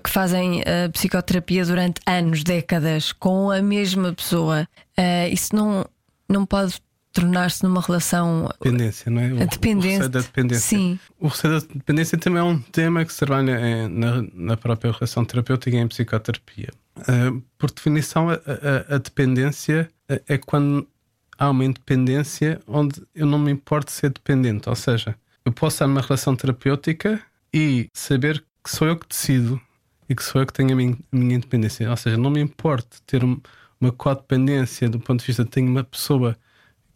que 0.05 0.11
fazem 0.11 0.61
a 0.61 0.91
psicoterapia 0.91 1.65
durante 1.65 2.01
anos, 2.07 2.45
décadas, 2.45 3.11
com 3.11 3.51
a 3.51 3.63
mesma 3.63 4.13
pessoa. 4.13 4.69
Uh, 4.99 5.33
isso 5.33 5.57
não, 5.57 5.87
não 6.29 6.45
pode 6.45 6.79
tornar-se 7.13 7.63
numa 7.63 7.81
relação. 7.81 8.49
Dependência, 8.63 9.11
não 9.11 9.21
é? 9.21 9.33
O, 9.33 9.47
dependência. 9.47 10.07
O 10.07 10.09
da 10.09 10.21
dependência. 10.21 10.79
Sim. 10.79 10.99
O 11.21 11.29
receio 11.29 11.61
da 11.61 11.67
dependência 11.75 12.19
também 12.19 12.41
é 12.41 12.45
um 12.45 12.59
tema 12.59 13.05
que 13.05 13.13
se 13.13 13.19
trabalha 13.19 13.61
em, 13.61 13.89
na, 13.89 14.25
na 14.33 14.57
própria 14.57 14.93
relação 14.93 15.25
terapêutica 15.25 15.77
e 15.77 15.79
em 15.79 15.89
psicoterapia. 15.89 16.71
Uh, 16.97 17.43
por 17.59 17.71
definição, 17.71 18.31
a, 18.31 18.35
a, 18.35 18.97
a, 18.97 18.99
dependência 18.99 19.89
é 20.29 20.37
quando 20.39 20.87
há 21.39 21.51
uma 21.51 21.65
independência 21.65 22.61
onde 22.67 23.03
eu 23.15 23.27
não 23.27 23.39
me 23.39 23.51
importo 23.51 23.91
ser 23.91 24.11
dependente. 24.11 24.69
Ou 24.69 24.77
seja, 24.77 25.15
eu 25.45 25.53
posso 25.53 25.77
estar 25.77 25.87
numa 25.87 26.01
relação 26.01 26.37
terapêutica 26.37 27.21
e 27.53 27.89
saber 27.93 28.45
que 28.63 28.71
sou 28.71 28.89
eu 28.89 28.97
que 28.97 29.09
decido 29.09 29.61
e 30.09 30.15
que 30.15 30.23
sou 30.23 30.41
eu 30.41 30.47
que 30.47 30.53
tenho 30.53 30.73
a 30.73 30.77
minha, 30.77 30.93
a 31.13 31.17
minha 31.17 31.37
independência. 31.37 31.89
Ou 31.91 31.97
seja, 31.97 32.17
não 32.17 32.31
me 32.31 32.41
importo 32.41 33.03
ter 33.07 33.25
um, 33.25 33.41
uma 33.81 33.91
codependência 33.91 34.89
do 34.89 35.01
ponto 35.01 35.21
de 35.21 35.27
vista 35.27 35.45
de 35.45 35.51
tenho 35.51 35.69
uma 35.69 35.85
pessoa 35.85 36.37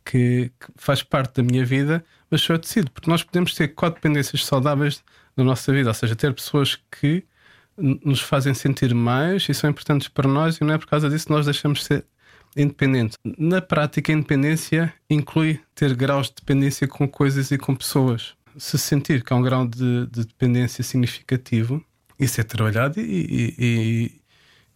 que, 0.06 0.52
que, 0.60 0.66
faz 0.76 1.02
parte 1.02 1.34
da 1.34 1.42
minha 1.42 1.64
vida, 1.64 2.04
mas 2.30 2.40
sou 2.40 2.54
eu 2.54 2.60
decido, 2.60 2.90
porque 2.90 3.10
nós 3.10 3.22
podemos 3.22 3.54
ter 3.54 3.68
codependências 3.68 4.44
saudáveis 4.44 5.02
na 5.36 5.44
nossa 5.44 5.72
vida, 5.72 5.90
ou 5.90 5.94
seja, 5.94 6.14
ter 6.14 6.32
pessoas 6.32 6.78
que 6.90 7.24
nos 7.76 8.20
fazem 8.20 8.54
sentir 8.54 8.94
mais 8.94 9.46
e 9.48 9.52
são 9.52 9.68
importantes 9.68 10.08
para 10.08 10.28
nós, 10.28 10.56
e 10.56 10.64
não 10.64 10.74
é 10.74 10.78
por 10.78 10.86
causa 10.86 11.10
disso 11.10 11.26
que 11.26 11.32
nós 11.32 11.44
deixamos 11.44 11.80
de 11.80 11.84
ser 11.84 12.04
independentes. 12.56 13.18
Na 13.36 13.60
prática, 13.60 14.10
a 14.10 14.14
independência 14.14 14.94
inclui 15.10 15.60
ter 15.74 15.94
graus 15.94 16.28
de 16.28 16.36
dependência 16.36 16.88
com 16.88 17.06
coisas 17.06 17.50
e 17.50 17.58
com 17.58 17.74
pessoas. 17.74 18.34
Se 18.56 18.78
sentir 18.78 19.22
que 19.22 19.32
há 19.32 19.36
um 19.36 19.42
grau 19.42 19.66
de, 19.66 20.06
de 20.06 20.24
dependência 20.24 20.82
significativo, 20.82 21.84
isso 22.18 22.40
é 22.40 22.44
trabalhado 22.44 22.98
e, 22.98 23.54
e, 23.58 24.20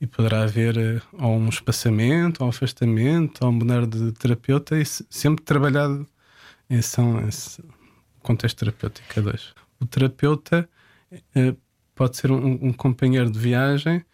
e 0.01 0.07
poderá 0.07 0.43
haver 0.43 0.77
uh, 0.77 1.03
ou 1.25 1.37
um 1.37 1.49
espaçamento, 1.49 2.41
ou 2.41 2.47
um 2.47 2.51
afastamento, 2.51 3.45
ou 3.45 3.53
mudar 3.53 3.87
de 3.87 4.13
terapeuta, 4.13 4.79
e 4.79 4.85
sempre 4.85 5.45
trabalhado 5.45 6.07
em 6.69 6.79
esse 6.79 7.63
contexto 8.23 8.59
terapêutico 8.59 9.19
a 9.19 9.23
dois. 9.23 9.55
O 9.79 9.87
terapeuta 9.87 10.69
uh, 11.13 11.57
pode 11.95 12.17
ser 12.17 12.31
um, 12.31 12.59
um, 12.63 12.73
companheiro 12.73 13.31
de 13.31 13.39
viagem, 13.39 14.05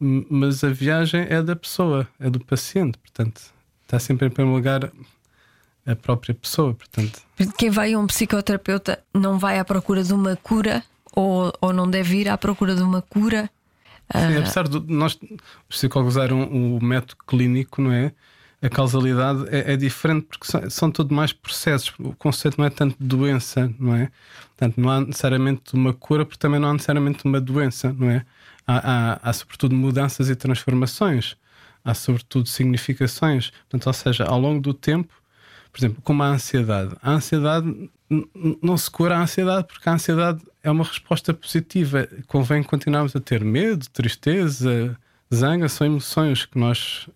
mas 0.00 0.64
a 0.64 0.68
viagem 0.68 1.26
é 1.28 1.40
da 1.42 1.54
pessoa, 1.54 2.08
é 2.18 2.28
do 2.28 2.40
paciente, 2.44 2.98
portanto, 2.98 3.40
está 3.82 3.98
sempre 3.98 4.26
em 4.26 4.30
primeiro 4.30 4.56
lugar 4.56 4.90
a 5.86 5.94
própria 5.94 6.34
pessoa. 6.34 6.74
Portanto. 6.74 7.22
Quem 7.56 7.70
vai 7.70 7.94
a 7.94 7.98
um 7.98 8.06
psicoterapeuta 8.06 9.02
não 9.14 9.38
vai 9.38 9.58
à 9.58 9.64
procura 9.64 10.02
de 10.02 10.12
uma 10.12 10.36
cura 10.36 10.82
ou, 11.14 11.52
ou 11.60 11.72
não 11.72 11.88
deve 11.88 12.16
ir 12.16 12.28
à 12.28 12.36
procura 12.36 12.74
de 12.74 12.82
uma 12.82 13.00
cura 13.00 13.48
Sim, 14.12 14.38
apesar 14.38 14.68
de 14.68 14.80
nós, 14.92 15.18
os 15.68 15.76
psicólogos 15.76 16.14
usarem 16.14 16.36
o 16.36 16.82
método 16.82 17.16
clínico, 17.26 17.82
não 17.82 17.92
é? 17.92 18.12
A 18.62 18.68
causalidade 18.68 19.46
é, 19.48 19.74
é 19.74 19.76
diferente 19.76 20.26
porque 20.26 20.46
são, 20.46 20.70
são 20.70 20.90
tudo 20.90 21.14
mais 21.14 21.32
processos. 21.32 21.92
O 21.98 22.14
conceito 22.14 22.56
não 22.58 22.64
é 22.64 22.70
tanto 22.70 22.96
doença, 22.98 23.72
não 23.78 23.94
é? 23.94 24.10
Portanto, 24.56 24.80
não 24.80 24.90
há 24.90 25.00
necessariamente 25.00 25.74
uma 25.74 25.92
cura, 25.92 26.24
porque 26.24 26.38
também 26.38 26.58
não 26.58 26.70
há 26.70 26.72
necessariamente 26.72 27.24
uma 27.24 27.40
doença, 27.40 27.92
não 27.92 28.10
é? 28.10 28.24
há, 28.66 29.12
há, 29.12 29.30
há 29.30 29.32
sobretudo 29.32 29.74
mudanças 29.74 30.28
e 30.28 30.34
transformações, 30.34 31.36
há 31.84 31.94
sobretudo 31.94 32.48
significações. 32.48 33.50
Portanto, 33.50 33.86
ou 33.86 33.92
seja, 33.92 34.24
ao 34.24 34.40
longo 34.40 34.60
do 34.60 34.74
tempo, 34.74 35.14
por 35.76 35.80
exemplo, 35.80 36.02
como 36.02 36.22
a 36.22 36.28
ansiedade. 36.28 36.96
A 37.02 37.10
ansiedade 37.12 37.90
não 38.62 38.78
se 38.78 38.90
cura 38.90 39.18
a 39.18 39.20
ansiedade 39.20 39.66
porque 39.66 39.86
a 39.86 39.92
ansiedade 39.92 40.42
é 40.62 40.70
uma 40.70 40.84
resposta 40.84 41.34
positiva. 41.34 42.08
Convém 42.26 42.62
continuarmos 42.62 43.14
a 43.14 43.20
ter 43.20 43.44
medo, 43.44 43.86
tristeza, 43.90 44.98
zanga, 45.32 45.68
são 45.68 45.86
emoções 45.86 46.46
que 46.46 46.58
nós 46.58 47.10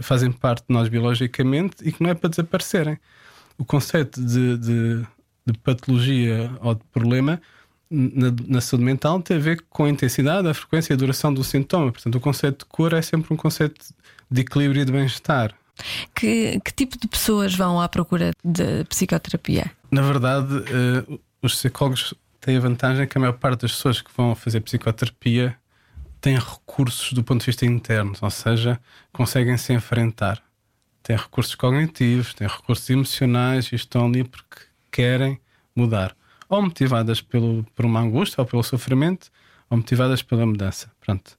fazem 0.00 0.32
parte 0.32 0.64
de 0.66 0.74
nós 0.74 0.88
biologicamente 0.88 1.76
e 1.86 1.92
que 1.92 2.02
não 2.02 2.08
é 2.08 2.14
para 2.14 2.30
desaparecerem. 2.30 2.98
O 3.58 3.66
conceito 3.66 4.18
de, 4.18 4.56
de, 4.56 5.06
de 5.44 5.58
patologia 5.58 6.50
ou 6.62 6.74
de 6.74 6.84
problema 6.84 7.38
na, 7.90 8.34
na, 8.46 8.60
saúde 8.62 8.82
mental 8.86 9.20
tem 9.20 9.36
a 9.36 9.40
ver 9.40 9.62
com 9.68 9.84
a 9.84 9.90
intensidade, 9.90 10.48
a 10.48 10.54
frequência 10.54 10.94
e 10.94 10.94
a 10.94 10.96
duração 10.96 11.34
do 11.34 11.44
sintoma. 11.44 11.92
Portanto, 11.92 12.14
o 12.14 12.20
conceito 12.20 12.60
de 12.60 12.64
cura 12.64 12.96
é 12.96 13.02
sempre 13.02 13.34
um 13.34 13.36
conceito 13.36 13.84
de 14.30 14.40
equilíbrio 14.40 14.80
e 14.80 14.84
de 14.86 14.92
bem-estar. 14.92 15.54
Que, 16.14 16.60
que, 16.60 16.72
tipo 16.72 16.98
de 16.98 17.08
pessoas 17.08 17.54
vão 17.54 17.80
à 17.80 17.88
procura 17.88 18.30
de 18.44 18.84
psicoterapia? 18.84 19.70
Na 19.90 20.02
verdade, 20.02 20.54
uh, 20.54 21.20
os 21.42 21.54
psicólogos 21.54 22.14
têm 22.40 22.56
a 22.56 22.60
vantagem 22.60 23.06
que 23.06 23.18
a 23.18 23.20
maior 23.20 23.34
parte 23.34 23.62
das 23.62 23.72
pessoas 23.72 24.00
que 24.00 24.10
vão 24.16 24.34
fazer 24.34 24.60
psicoterapia 24.60 25.56
têm 26.20 26.38
recursos 26.38 27.12
do 27.12 27.22
ponto 27.22 27.40
de 27.40 27.46
vista 27.46 27.66
interno, 27.66 28.14
ou 28.20 28.30
seja, 28.30 28.80
conseguem 29.12 29.56
se 29.56 29.72
enfrentar. 29.72 30.42
Têm 31.02 31.16
recursos 31.16 31.54
cognitivos, 31.54 32.32
têm 32.32 32.48
recursos 32.48 32.88
emocionais 32.88 33.70
e 33.72 33.74
estão 33.74 34.06
ali 34.06 34.24
porque 34.24 34.62
querem 34.90 35.38
mudar. 35.76 36.16
Ou 36.48 36.62
motivadas 36.62 37.20
pelo, 37.20 37.62
por 37.74 37.84
uma 37.84 38.00
angústia 38.00 38.40
ou 38.40 38.46
pelo 38.46 38.62
sofrimento, 38.62 39.30
ou 39.68 39.76
motivadas 39.76 40.22
pela 40.22 40.46
mudança. 40.46 40.90
Pronto. 41.00 41.36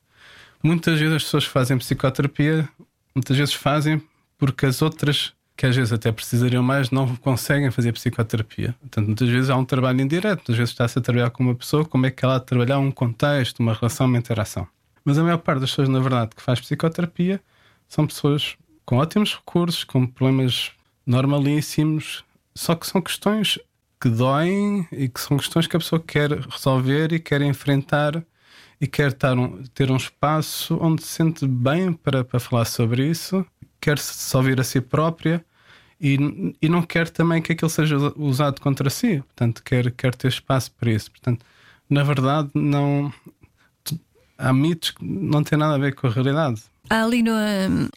Muitas 0.61 0.99
vezes 0.99 1.15
as 1.15 1.23
pessoas 1.23 1.45
fazem 1.45 1.77
psicoterapia, 1.77 2.67
muitas 3.15 3.37
vezes 3.37 3.53
fazem 3.53 4.01
porque 4.37 4.65
as 4.65 4.81
outras, 4.81 5.33
que 5.55 5.65
às 5.65 5.75
vezes 5.75 5.93
até 5.93 6.11
precisariam 6.11 6.63
mais, 6.63 6.91
não 6.91 7.15
conseguem 7.17 7.71
fazer 7.71 7.91
psicoterapia. 7.93 8.75
Portanto, 8.81 9.05
muitas 9.07 9.29
vezes 9.29 9.49
há 9.49 9.55
um 9.55 9.65
trabalho 9.65 10.01
indireto, 10.01 10.39
muitas 10.39 10.57
vezes 10.57 10.71
está-se 10.71 10.99
a 10.99 11.01
trabalhar 11.01 11.29
com 11.29 11.43
uma 11.43 11.55
pessoa, 11.55 11.85
como 11.85 12.05
é 12.05 12.11
que 12.11 12.23
ela 12.23 12.35
há 12.35 12.39
de 12.39 12.45
trabalhar 12.45 12.79
um 12.79 12.91
contexto, 12.91 13.59
uma 13.59 13.73
relação, 13.73 14.07
uma 14.07 14.17
interação. 14.17 14.67
Mas 15.03 15.17
a 15.17 15.23
maior 15.23 15.37
parte 15.37 15.61
das 15.61 15.69
pessoas, 15.69 15.89
na 15.89 15.99
verdade, 15.99 16.31
que 16.35 16.41
faz 16.41 16.59
psicoterapia 16.59 17.39
são 17.87 18.07
pessoas 18.07 18.57
com 18.85 18.97
ótimos 18.97 19.35
recursos, 19.35 19.83
com 19.83 20.05
problemas 20.05 20.71
normalíssimos, 21.05 22.23
só 22.53 22.75
que 22.75 22.87
são 22.87 23.01
questões 23.01 23.59
que 23.99 24.09
doem 24.09 24.87
e 24.91 25.07
que 25.07 25.19
são 25.19 25.37
questões 25.37 25.67
que 25.67 25.75
a 25.75 25.79
pessoa 25.79 26.01
quer 26.05 26.31
resolver 26.31 27.13
e 27.13 27.19
quer 27.19 27.41
enfrentar 27.41 28.23
e 28.79 28.87
quer 28.87 29.15
um, 29.37 29.63
ter 29.73 29.89
um 29.89 29.95
espaço 29.95 30.77
onde 30.81 31.03
se 31.03 31.09
sente 31.09 31.47
bem 31.47 31.93
para, 31.93 32.23
para 32.23 32.39
falar 32.39 32.65
sobre 32.65 33.07
isso, 33.07 33.45
quer 33.85 33.99
se 33.99 34.35
ouvir 34.35 34.59
a 34.59 34.63
si 34.63 34.81
própria 34.81 35.45
e, 36.01 36.17
e 36.59 36.67
não 36.67 36.81
quer 36.81 37.07
também 37.07 37.39
que 37.39 37.51
aquilo 37.51 37.69
seja 37.69 37.95
usado 38.15 38.59
contra 38.59 38.89
si. 38.89 39.17
Portanto, 39.27 39.61
quer, 39.63 39.91
quer 39.91 40.15
ter 40.15 40.29
espaço 40.29 40.71
para 40.71 40.91
isso. 40.91 41.11
Portanto, 41.11 41.45
na 41.87 42.03
verdade, 42.03 42.49
não 42.55 43.13
há 44.37 44.51
mitos 44.51 44.89
que 44.91 45.05
não 45.05 45.43
têm 45.43 45.59
nada 45.59 45.75
a 45.75 45.77
ver 45.77 45.93
com 45.93 46.07
a 46.07 46.09
realidade. 46.09 46.63
Há 46.89 47.03
ali 47.03 47.23
no, 47.23 47.31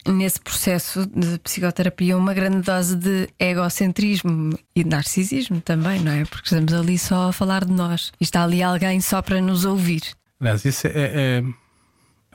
nesse 0.07 0.39
processo 0.39 1.05
de 1.07 1.39
psicoterapia 1.39 2.17
uma 2.17 2.33
grande 2.33 2.61
dose 2.61 2.95
de 2.95 3.29
egocentrismo 3.39 4.57
e 4.75 4.83
de 4.83 4.89
narcisismo 4.89 5.59
também, 5.61 5.99
não 5.99 6.11
é? 6.11 6.25
Porque 6.25 6.45
estamos 6.45 6.73
ali 6.73 6.97
só 6.97 7.29
a 7.29 7.33
falar 7.33 7.65
de 7.65 7.71
nós 7.71 8.11
e 8.19 8.23
está 8.23 8.43
ali 8.43 8.61
alguém 8.61 9.01
só 9.01 9.21
para 9.21 9.41
nos 9.41 9.65
ouvir. 9.65 10.01
Aliás, 10.39 10.65
isso 10.65 10.87
é, 10.87 10.91
é, 10.91 11.11
é 11.13 11.43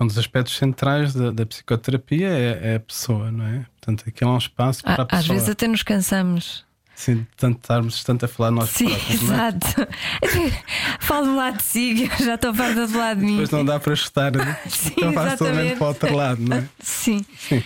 um 0.01 0.07
dos 0.07 0.19
aspectos 0.19 0.57
centrais 0.57 1.15
da, 1.15 1.31
da 1.31 1.47
psicoterapia, 1.47 2.29
é, 2.29 2.73
é, 2.73 2.75
a 2.77 2.81
pessoa, 2.81 3.31
não 3.31 3.47
é? 3.47 3.67
Portanto, 3.81 4.05
aquilo 4.09 4.31
é 4.31 4.35
um 4.35 4.39
espaço 4.39 4.83
para 4.83 5.03
a 5.03 5.07
pessoa. 5.07 5.21
Às 5.21 5.27
vezes 5.27 5.49
até 5.49 5.69
nos 5.69 5.83
cansamos. 5.83 6.65
Sim, 6.95 7.27
tanto 7.37 7.59
estarmos 7.61 8.05
tanto 8.05 8.25
a 8.25 8.29
falar 8.29 8.51
nós 8.53 8.71
Sim, 8.71 8.87
próprios. 8.87 9.11
É? 9.11 9.25
exato. 9.25 9.67
É? 9.83 10.63
Falo 11.01 11.27
do 11.27 11.37
lado 11.37 11.57
de 11.57 11.63
si, 11.65 12.11
já 12.21 12.35
estou 12.37 12.55
farta 12.55 12.87
do 12.87 12.97
lado 12.99 13.21
de 13.21 13.27
mim. 13.27 13.33
Depois 13.33 13.51
não 13.51 13.65
dá 13.65 13.81
para 13.81 13.95
estar, 13.95 14.33
né? 14.33 14.59
Sim, 14.69 14.93
então 14.97 15.13
faz 15.13 15.39
totalmente 15.39 15.77
para 15.77 15.85
o 15.85 15.89
outro 15.89 16.15
lado, 16.15 16.41
não 16.41 16.57
é? 16.57 16.69
Sim. 16.81 17.25
Sim. 17.37 17.63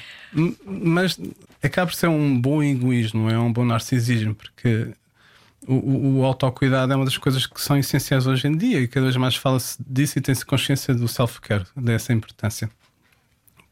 Mas 0.64 1.18
acaba 1.62 1.90
por 1.90 1.94
ser 1.94 2.08
um 2.08 2.40
bom 2.40 2.62
egoísmo, 2.62 3.30
é 3.30 3.38
um 3.38 3.52
bom 3.52 3.64
narcisismo, 3.64 4.34
porque 4.34 4.88
o, 5.72 6.18
o, 6.18 6.24
autocuidado 6.24 6.92
é 6.92 6.96
uma 6.96 7.04
das 7.04 7.18
coisas 7.18 7.46
que 7.46 7.60
são 7.60 7.76
essenciais 7.76 8.26
hoje 8.26 8.48
em 8.48 8.56
dia 8.56 8.80
e 8.80 8.88
cada 8.88 9.04
vez 9.04 9.16
mais 9.16 9.36
fala-se 9.36 9.76
disso 9.86 10.18
e 10.18 10.22
tem-se 10.22 10.44
consciência 10.44 10.94
do 10.94 11.06
self-care, 11.06 11.64
dessa 11.76 12.12
importância 12.12 12.70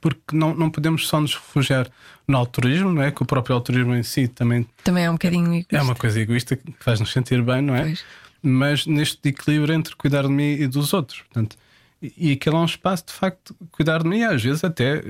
porque 0.00 0.36
não, 0.36 0.54
não 0.54 0.70
podemos 0.70 1.08
só 1.08 1.20
nos 1.20 1.34
refugiar 1.34 1.88
no 2.28 2.36
altruísmo, 2.36 2.92
não 2.92 3.02
é? 3.02 3.10
Que 3.10 3.22
o 3.22 3.26
próprio 3.26 3.56
altruísmo 3.56 3.92
em 3.92 4.04
si 4.04 4.28
também. 4.28 4.64
Também 4.84 5.04
é 5.04 5.10
um 5.10 5.14
bocadinho 5.14 5.46
egoísta. 5.46 5.76
É 5.76 5.82
uma 5.82 5.96
coisa 5.96 6.20
egoísta 6.20 6.54
que 6.54 6.72
faz-nos 6.78 7.10
sentir 7.10 7.42
bem, 7.42 7.60
não 7.60 7.74
é? 7.74 7.82
Pois. 7.82 8.04
Mas 8.40 8.86
neste 8.86 9.28
equilíbrio 9.28 9.74
entre 9.74 9.96
cuidar 9.96 10.22
de 10.22 10.28
mim 10.28 10.52
e 10.52 10.66
dos 10.68 10.92
outros. 10.92 11.22
Portanto, 11.22 11.56
e, 12.00 12.12
e 12.16 12.32
aquele 12.32 12.54
é 12.54 12.58
um 12.60 12.64
espaço 12.64 13.06
de 13.06 13.12
facto 13.12 13.56
cuidar 13.72 14.02
de 14.02 14.08
mim, 14.08 14.18
e 14.18 14.24
às 14.24 14.42
vezes 14.42 14.62
até 14.62 15.02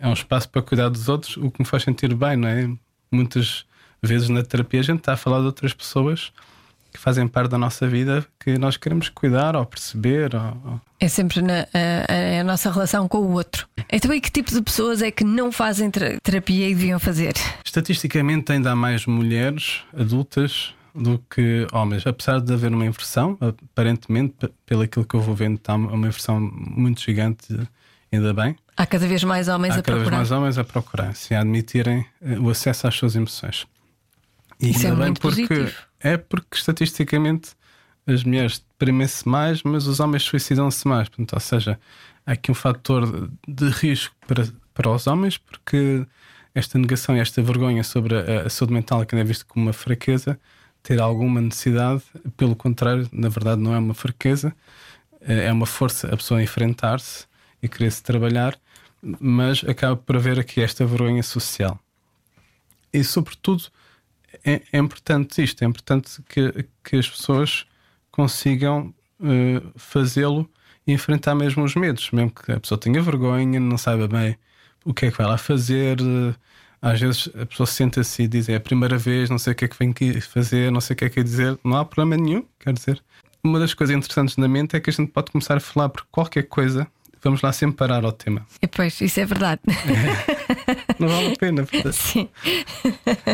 é 0.00 0.08
um 0.08 0.12
espaço 0.12 0.48
para 0.48 0.62
cuidar 0.62 0.88
dos 0.88 1.08
outros, 1.08 1.36
o 1.36 1.50
que 1.50 1.60
me 1.60 1.66
faz 1.66 1.84
sentir 1.84 2.12
bem, 2.14 2.36
não 2.36 2.48
é? 2.48 2.68
Muitas 3.12 3.64
vezes 4.08 4.28
na 4.28 4.42
terapia 4.42 4.80
a 4.80 4.84
gente 4.84 4.98
está 4.98 5.12
a 5.14 5.16
falar 5.16 5.40
de 5.40 5.46
outras 5.46 5.72
pessoas 5.72 6.32
que 6.94 7.00
fazem 7.00 7.26
parte 7.26 7.50
da 7.50 7.58
nossa 7.58 7.88
vida 7.88 8.24
que 8.38 8.56
nós 8.56 8.76
queremos 8.76 9.08
cuidar 9.08 9.56
ou 9.56 9.66
perceber. 9.66 10.30
Ou... 10.36 10.80
É 11.00 11.08
sempre 11.08 11.42
na, 11.42 11.66
a, 11.74 12.40
a, 12.40 12.44
nossa 12.44 12.70
relação 12.70 13.08
com 13.08 13.18
o 13.18 13.32
outro. 13.32 13.66
Então, 13.90 14.14
e 14.14 14.20
que 14.20 14.30
tipo 14.30 14.52
de 14.52 14.62
pessoas 14.62 15.02
é 15.02 15.10
que 15.10 15.24
não 15.24 15.50
fazem 15.50 15.90
terapia 15.90 16.68
e 16.68 16.74
deviam 16.74 17.00
fazer? 17.00 17.34
Estatisticamente, 17.64 18.52
ainda 18.52 18.70
há 18.70 18.76
mais 18.76 19.06
mulheres 19.06 19.80
adultas 19.92 20.72
do 20.94 21.18
que 21.18 21.66
homens, 21.72 22.06
apesar 22.06 22.40
de 22.40 22.52
haver 22.52 22.72
uma 22.72 22.86
inversão, 22.86 23.36
aparentemente, 23.40 24.48
pelo 24.64 24.82
aquilo 24.82 25.04
que 25.04 25.16
eu 25.16 25.20
vou 25.20 25.34
vendo, 25.34 25.56
está 25.56 25.74
uma 25.74 25.96
inversão 26.06 26.40
muito 26.40 27.00
gigante, 27.00 27.58
ainda 28.12 28.32
bem. 28.32 28.54
Há 28.76 28.86
cada 28.86 29.06
vez 29.08 29.24
mais 29.24 29.48
homens 29.48 29.74
há 29.74 29.80
a 29.80 29.82
procurar. 29.82 30.00
Há 30.00 30.04
cada 30.04 30.10
vez 30.10 30.30
mais 30.30 30.30
homens 30.30 30.58
a 30.58 30.64
procurar, 30.64 31.14
se 31.16 31.34
admitirem 31.34 32.06
eh, 32.22 32.38
o 32.38 32.48
acesso 32.50 32.86
às 32.86 32.94
suas 32.94 33.16
emoções. 33.16 33.66
E 34.66 34.70
Isso 34.70 34.86
ainda 34.86 35.02
é 35.02 35.04
bem 35.04 35.14
porque 35.14 35.46
positivo. 35.46 35.82
é 36.00 36.16
porque 36.16 36.56
estatisticamente 36.56 37.50
as 38.06 38.22
mulheres 38.24 38.58
deprimem-se 38.58 39.26
mais, 39.28 39.62
mas 39.62 39.86
os 39.86 40.00
homens 40.00 40.22
suicidam-se 40.22 40.86
mais. 40.86 41.08
Portanto, 41.08 41.32
ou 41.32 41.40
seja, 41.40 41.80
há 42.26 42.32
aqui 42.32 42.50
um 42.50 42.54
fator 42.54 43.30
de 43.48 43.68
risco 43.70 44.14
para, 44.26 44.46
para 44.74 44.90
os 44.90 45.06
homens, 45.06 45.38
porque 45.38 46.06
esta 46.54 46.78
negação 46.78 47.16
e 47.16 47.20
esta 47.20 47.42
vergonha 47.42 47.82
sobre 47.82 48.14
a, 48.16 48.42
a 48.46 48.50
saúde 48.50 48.74
mental, 48.74 49.04
que 49.04 49.16
é 49.16 49.24
vista 49.24 49.44
como 49.46 49.66
uma 49.66 49.72
fraqueza, 49.72 50.38
ter 50.82 51.00
alguma 51.00 51.40
necessidade, 51.40 52.02
pelo 52.36 52.54
contrário, 52.54 53.08
na 53.10 53.28
verdade, 53.28 53.60
não 53.60 53.74
é 53.74 53.78
uma 53.78 53.94
fraqueza, 53.94 54.54
é 55.20 55.50
uma 55.50 55.66
força 55.66 56.08
a 56.12 56.16
pessoa 56.16 56.42
enfrentar-se 56.42 57.26
e 57.62 57.68
querer-se 57.68 58.02
trabalhar, 58.02 58.54
mas 59.02 59.64
acaba 59.64 59.96
por 59.96 60.16
haver 60.16 60.38
aqui 60.38 60.60
esta 60.60 60.84
vergonha 60.84 61.22
social. 61.22 61.80
E, 62.92 63.02
sobretudo, 63.02 63.64
é, 64.44 64.62
é 64.72 64.78
importante 64.78 65.42
isto, 65.42 65.62
é 65.62 65.66
importante 65.66 66.22
que, 66.28 66.66
que 66.82 66.96
as 66.96 67.08
pessoas 67.08 67.66
consigam 68.10 68.94
uh, 69.20 69.72
fazê-lo 69.76 70.48
e 70.86 70.92
enfrentar 70.92 71.34
mesmo 71.34 71.64
os 71.64 71.74
medos, 71.74 72.10
mesmo 72.10 72.30
que 72.30 72.52
a 72.52 72.60
pessoa 72.60 72.78
tenha 72.78 73.00
vergonha, 73.02 73.58
não 73.58 73.78
saiba 73.78 74.06
bem 74.06 74.36
o 74.84 74.92
que 74.92 75.06
é 75.06 75.10
que 75.10 75.16
vai 75.16 75.26
lá 75.26 75.38
fazer. 75.38 76.00
Uh, 76.00 76.34
às 76.80 77.00
vezes 77.00 77.30
a 77.40 77.46
pessoa 77.46 77.66
senta-se 77.66 78.22
e 78.22 78.28
diz 78.28 78.48
é 78.48 78.56
a 78.56 78.60
primeira 78.60 78.98
vez, 78.98 79.30
não 79.30 79.38
sei 79.38 79.52
o 79.52 79.56
que 79.56 79.64
é 79.64 79.68
que 79.68 79.78
vem 79.78 79.90
aqui 79.90 80.20
fazer, 80.20 80.70
não 80.70 80.80
sei 80.80 80.94
o 80.94 80.96
que 80.96 81.04
é 81.06 81.08
que 81.08 81.20
é 81.20 81.22
dizer, 81.22 81.58
não 81.64 81.78
há 81.78 81.84
problema 81.84 82.22
nenhum, 82.22 82.44
quer 82.60 82.74
dizer. 82.74 83.02
Uma 83.42 83.58
das 83.58 83.74
coisas 83.74 83.96
interessantes 83.96 84.36
na 84.36 84.48
mente 84.48 84.76
é 84.76 84.80
que 84.80 84.90
a 84.90 84.92
gente 84.92 85.10
pode 85.10 85.30
começar 85.30 85.56
a 85.56 85.60
falar 85.60 85.88
por 85.88 86.06
qualquer 86.10 86.44
coisa 86.44 86.86
vamos 87.24 87.40
lá 87.40 87.52
sempre 87.52 87.76
parar 87.76 88.04
ao 88.04 88.12
tema. 88.12 88.46
E 88.60 88.66
pois, 88.68 89.00
isso 89.00 89.18
é 89.18 89.24
verdade. 89.24 89.62
Não 90.98 91.08
vale 91.08 91.32
a 91.32 91.36
pena. 91.36 91.64
Portanto, 91.64 91.92
Sim. 91.94 92.28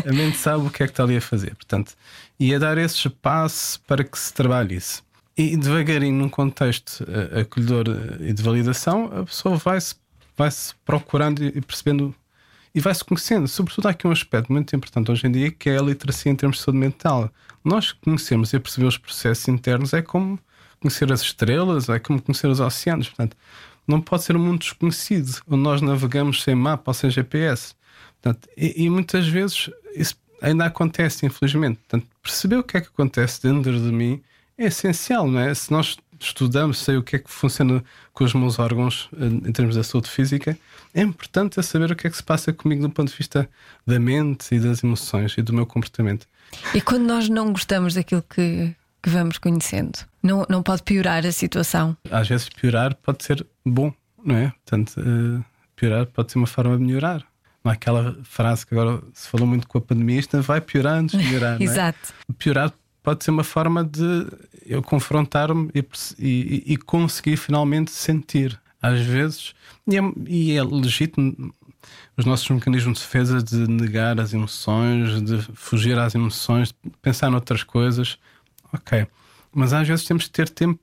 A 0.09 0.13
mente 0.13 0.37
sabe 0.37 0.67
o 0.67 0.71
que 0.71 0.83
é 0.83 0.87
que 0.87 0.93
está 0.93 1.05
ali 1.05 1.17
a 1.17 1.21
fazer. 1.21 1.55
Portanto, 1.55 1.95
e 2.39 2.55
a 2.55 2.59
dar 2.59 2.79
esse 2.79 2.97
espaço 2.97 3.81
para 3.87 4.03
que 4.05 4.19
se 4.19 4.33
trabalhe 4.33 4.77
isso. 4.77 5.03
E 5.37 5.57
devagarinho, 5.57 6.17
num 6.17 6.29
contexto 6.29 7.05
uh, 7.05 7.41
acolhedor 7.41 7.89
uh, 7.89 8.23
e 8.23 8.33
de 8.33 8.43
validação, 8.43 9.07
a 9.07 9.25
pessoa 9.25 9.57
vai-se 9.57 9.95
vai 10.37 10.51
-se 10.51 10.75
procurando 10.85 11.45
e 11.45 11.61
percebendo 11.61 12.15
e 12.75 12.81
vai-se 12.81 13.05
conhecendo. 13.05 13.49
Sobretudo, 13.49 13.87
há 13.87 13.91
aqui 13.91 14.07
um 14.07 14.13
aspecto 14.13 14.53
muito 14.53 14.75
importante 14.75 15.11
hoje 15.11 15.27
em 15.27 15.33
dia 15.33 15.51
que 15.51 15.69
é 15.69 15.79
a 15.79 15.83
literacia 15.83 16.31
em 16.31 16.37
termos 16.37 16.59
de 16.59 16.65
saúde 16.65 16.79
mental. 16.79 17.31
Nós 17.65 17.93
conhecemos 17.93 18.53
e 18.53 18.59
perceber 18.59 18.87
os 18.87 18.97
processos 18.97 19.47
internos 19.49 19.93
é 19.93 20.03
como 20.03 20.39
conhecer 20.81 21.13
as 21.13 21.21
estrelas, 21.21 21.89
é 21.89 21.99
como 21.99 22.23
conhecer 22.23 22.47
os 22.47 22.61
oceanos. 22.61 23.09
Portanto, 23.09 23.37
não 23.91 24.01
pode 24.01 24.23
ser 24.23 24.37
um 24.37 24.41
mundo 24.41 24.61
desconhecido, 24.61 25.41
onde 25.49 25.63
nós 25.63 25.81
navegamos 25.81 26.43
sem 26.43 26.55
mapa 26.55 26.91
ou 26.91 26.95
sem 26.95 27.11
GPS. 27.11 27.75
Portanto, 28.21 28.49
e, 28.57 28.85
e, 28.85 28.91
muitas 28.91 29.27
vezes 29.27 29.71
isso 29.95 30.15
ainda 30.41 30.67
acontece, 30.67 31.27
infelizmente. 31.27 31.79
Portanto, 31.79 32.07
perceber 32.23 32.57
o 32.57 32.63
que 32.63 32.77
é 32.77 32.81
que 32.81 32.89
acontece 32.89 33.43
dentro 33.43 33.73
de 33.73 33.93
mim 33.93 34.23
é 34.57 34.67
essencial, 34.67 35.27
não 35.27 35.41
é? 35.41 35.55
Se 35.55 35.71
nós 35.73 35.97
estudamos, 36.21 36.79
sei 36.79 36.97
o 36.97 37.03
que 37.03 37.17
é 37.17 37.19
que 37.19 37.31
funciona 37.31 37.83
com 38.13 38.25
os 38.25 38.35
meus 38.35 38.59
órgãos 38.59 39.09
eh, 39.19 39.49
em 39.49 39.53
termos 39.53 39.75
da 39.75 39.83
saúde 39.83 40.11
física, 40.11 40.57
é 40.95 41.01
importante 41.01 41.63
saber 41.63 41.91
o 41.91 41.97
que 41.97 42.07
é 42.07 42.11
que 42.11 42.17
se 42.17 42.23
passa 42.23 42.53
comigo 42.53 42.83
do 42.83 42.91
ponto 42.91 43.11
de 43.11 43.17
vista 43.17 43.49
da 43.87 43.99
mente 43.99 44.55
e 44.55 44.61
das 44.61 44.85
emoções 44.85 45.35
e 45.39 45.43
do 45.43 45.53
meu 45.53 45.65
comportamento. 45.65 46.27
E 46.75 46.81
quando 46.81 47.07
nós 47.07 47.29
não 47.29 47.53
gostamos 47.53 47.95
daquilo 47.95 48.23
que, 48.23 48.75
que 49.03 49.11
vamos 49.11 49.39
conhecendo, 49.39 49.99
não, 50.23 50.47
não 50.49 50.63
pode 50.63 50.83
piorar 50.83 51.25
a 51.25 51.33
situação? 51.33 51.97
Às 52.11 52.29
vezes, 52.29 52.49
piorar 52.49 52.95
pode 52.95 53.25
ser 53.25 53.47
bom, 53.65 53.93
não 54.23 54.37
é? 54.37 54.53
Portanto, 54.65 55.01
uh, 55.01 55.45
piorar 55.77 56.07
pode 56.07 56.33
ser 56.33 56.39
uma 56.39 56.47
forma 56.47 56.77
de 56.77 56.85
melhorar. 56.85 57.25
Não 57.65 57.71
é 57.71 57.75
aquela 57.75 58.17
frase 58.23 58.67
que 58.67 58.75
agora 58.75 59.03
se 59.13 59.29
falou 59.29 59.47
muito 59.47 59.69
com 59.69 59.79
a 59.79 59.81
pandemia, 59.81 60.21
isto 60.21 60.41
vai 60.43 60.61
piorar 60.61 60.99
antes 60.99 61.19
de 61.19 61.25
melhorar. 61.25 61.61
Exato. 61.63 62.15
É? 62.29 62.33
Piorar 62.33 62.73
pode 63.03 63.25
ser 63.25 63.31
uma 63.31 63.45
forma 63.45 63.85
de 63.85 64.27
eu 64.67 64.83
confrontar-me 64.83 65.71
e, 65.75 65.85
e, 66.19 66.73
e, 66.75 66.77
conseguir 66.77 67.37
finalmente 67.37 67.91
sentir. 67.91 68.59
Às 68.83 69.01
vezes, 69.01 69.55
e 69.87 69.99
é, 69.99 70.01
e 70.27 70.53
é 70.57 70.63
legítimo 70.63 71.53
os 72.17 72.25
nossos 72.25 72.49
mecanismos 72.49 72.99
de 72.99 73.05
defesa 73.05 73.43
de 73.43 73.57
negar 73.69 74.19
as 74.21 74.33
emoções, 74.33 75.21
de 75.23 75.41
fugir 75.55 75.99
às 75.99 76.15
emoções, 76.15 76.69
de 76.69 76.91
pensar 77.03 77.31
noutras 77.31 77.63
coisas. 77.63 78.19
Ok. 78.73 79.07
Mas 79.53 79.73
às 79.73 79.87
vezes 79.87 80.05
temos 80.05 80.25
que 80.25 80.31
ter 80.31 80.49
tempo 80.49 80.81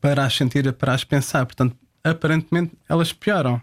para 0.00 0.24
as 0.24 0.34
sentir, 0.34 0.70
para 0.72 0.94
as 0.94 1.04
pensar. 1.04 1.46
Portanto, 1.46 1.76
aparentemente 2.02 2.72
elas 2.88 3.12
pioram. 3.12 3.60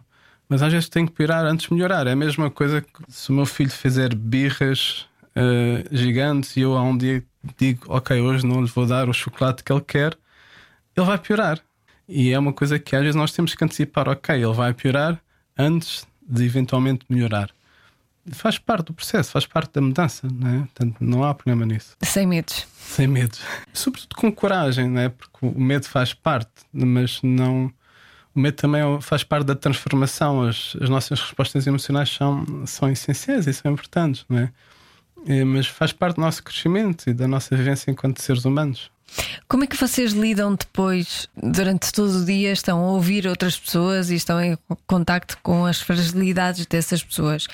Mas 0.48 0.64
às 0.64 0.72
vezes 0.72 0.90
tem 0.90 1.06
que 1.06 1.12
piorar 1.12 1.46
antes 1.46 1.68
de 1.68 1.74
melhorar. 1.74 2.08
É 2.08 2.14
a 2.14 2.16
mesma 2.16 2.50
coisa 2.50 2.82
que 2.82 2.90
se 3.08 3.30
o 3.30 3.34
meu 3.34 3.46
filho 3.46 3.70
fizer 3.70 4.16
birras 4.16 5.06
uh, 5.36 5.96
gigantes 5.96 6.58
e 6.58 6.62
eu 6.62 6.76
há 6.76 6.82
um 6.82 6.98
dia 6.98 7.24
digo, 7.58 7.86
ok, 7.88 8.20
hoje 8.20 8.46
não 8.46 8.62
lhe 8.62 8.68
vou 8.68 8.86
dar 8.86 9.08
o 9.08 9.14
chocolate 9.14 9.64
que 9.64 9.72
ele 9.72 9.82
quer, 9.82 10.18
ele 10.96 11.06
vai 11.06 11.18
piorar. 11.18 11.60
E 12.08 12.32
é 12.32 12.40
uma 12.40 12.52
coisa 12.52 12.80
que 12.80 12.96
às 12.96 13.02
vezes 13.02 13.16
nós 13.16 13.32
temos 13.32 13.54
que 13.54 13.64
antecipar, 13.64 14.10
ok, 14.10 14.36
ele 14.36 14.54
vai 14.54 14.74
piorar 14.74 15.22
antes 15.58 16.08
de 16.28 16.44
eventualmente 16.44 17.06
melhorar. 17.08 17.50
Faz 18.32 18.58
parte 18.58 18.88
do 18.88 18.94
processo, 18.94 19.32
faz 19.32 19.46
parte 19.46 19.74
da 19.74 19.82
mudança, 19.82 20.28
não 20.32 20.50
é? 20.50 20.60
Portanto, 20.60 20.98
não 21.00 21.24
há 21.24 21.34
problema 21.34 21.66
nisso. 21.66 21.96
Sem 22.02 22.28
medos. 22.28 22.68
Sem 22.78 23.08
medos. 23.08 23.42
Sobretudo 23.74 24.16
com 24.16 24.32
coragem, 24.32 24.90
não 24.90 25.02
é? 25.02 25.10
Porque 25.10 25.38
o 25.42 25.60
medo 25.60 25.86
faz 25.86 26.14
parte, 26.14 26.52
mas 26.74 27.22
não 27.24 27.72
o 28.36 28.40
medo 28.40 28.56
também 28.56 28.82
faz 29.02 29.24
parte 29.24 29.46
da 29.48 29.56
transformação. 29.56 30.44
As, 30.44 30.76
as 30.82 30.90
nossas 30.90 31.20
respostas 31.20 31.68
emocionais 31.68 32.10
são, 32.10 32.46
são 32.66 32.90
essenciais 32.90 33.48
e 33.48 33.54
são 33.54 33.72
importantes, 33.72 34.26
não 34.30 34.40
é? 34.40 34.52
é? 35.28 35.44
Mas 35.44 35.68
faz 35.68 35.92
parte 35.92 36.16
do 36.16 36.22
nosso 36.22 36.44
crescimento 36.44 37.10
e 37.10 37.14
da 37.14 37.28
nossa 37.28 37.56
vivência 37.56 37.92
enquanto 37.92 38.22
seres 38.22 38.46
humanos. 38.46 38.92
Como 39.48 39.64
é 39.64 39.68
que 39.68 39.76
vocês 39.76 40.12
lidam 40.14 40.54
depois, 40.54 41.28
durante 41.36 41.92
todo 41.92 42.20
o 42.20 42.26
dia, 42.26 42.52
estão 42.52 42.80
a 42.80 42.92
ouvir 42.92 43.26
outras 43.28 43.58
pessoas 43.58 44.12
e 44.12 44.16
estão 44.16 44.40
em 44.40 44.58
contacto 44.86 45.38
com 45.42 45.66
as 45.66 45.82
fragilidades 45.82 46.68
dessas 46.68 47.04
pessoas? 47.04 47.48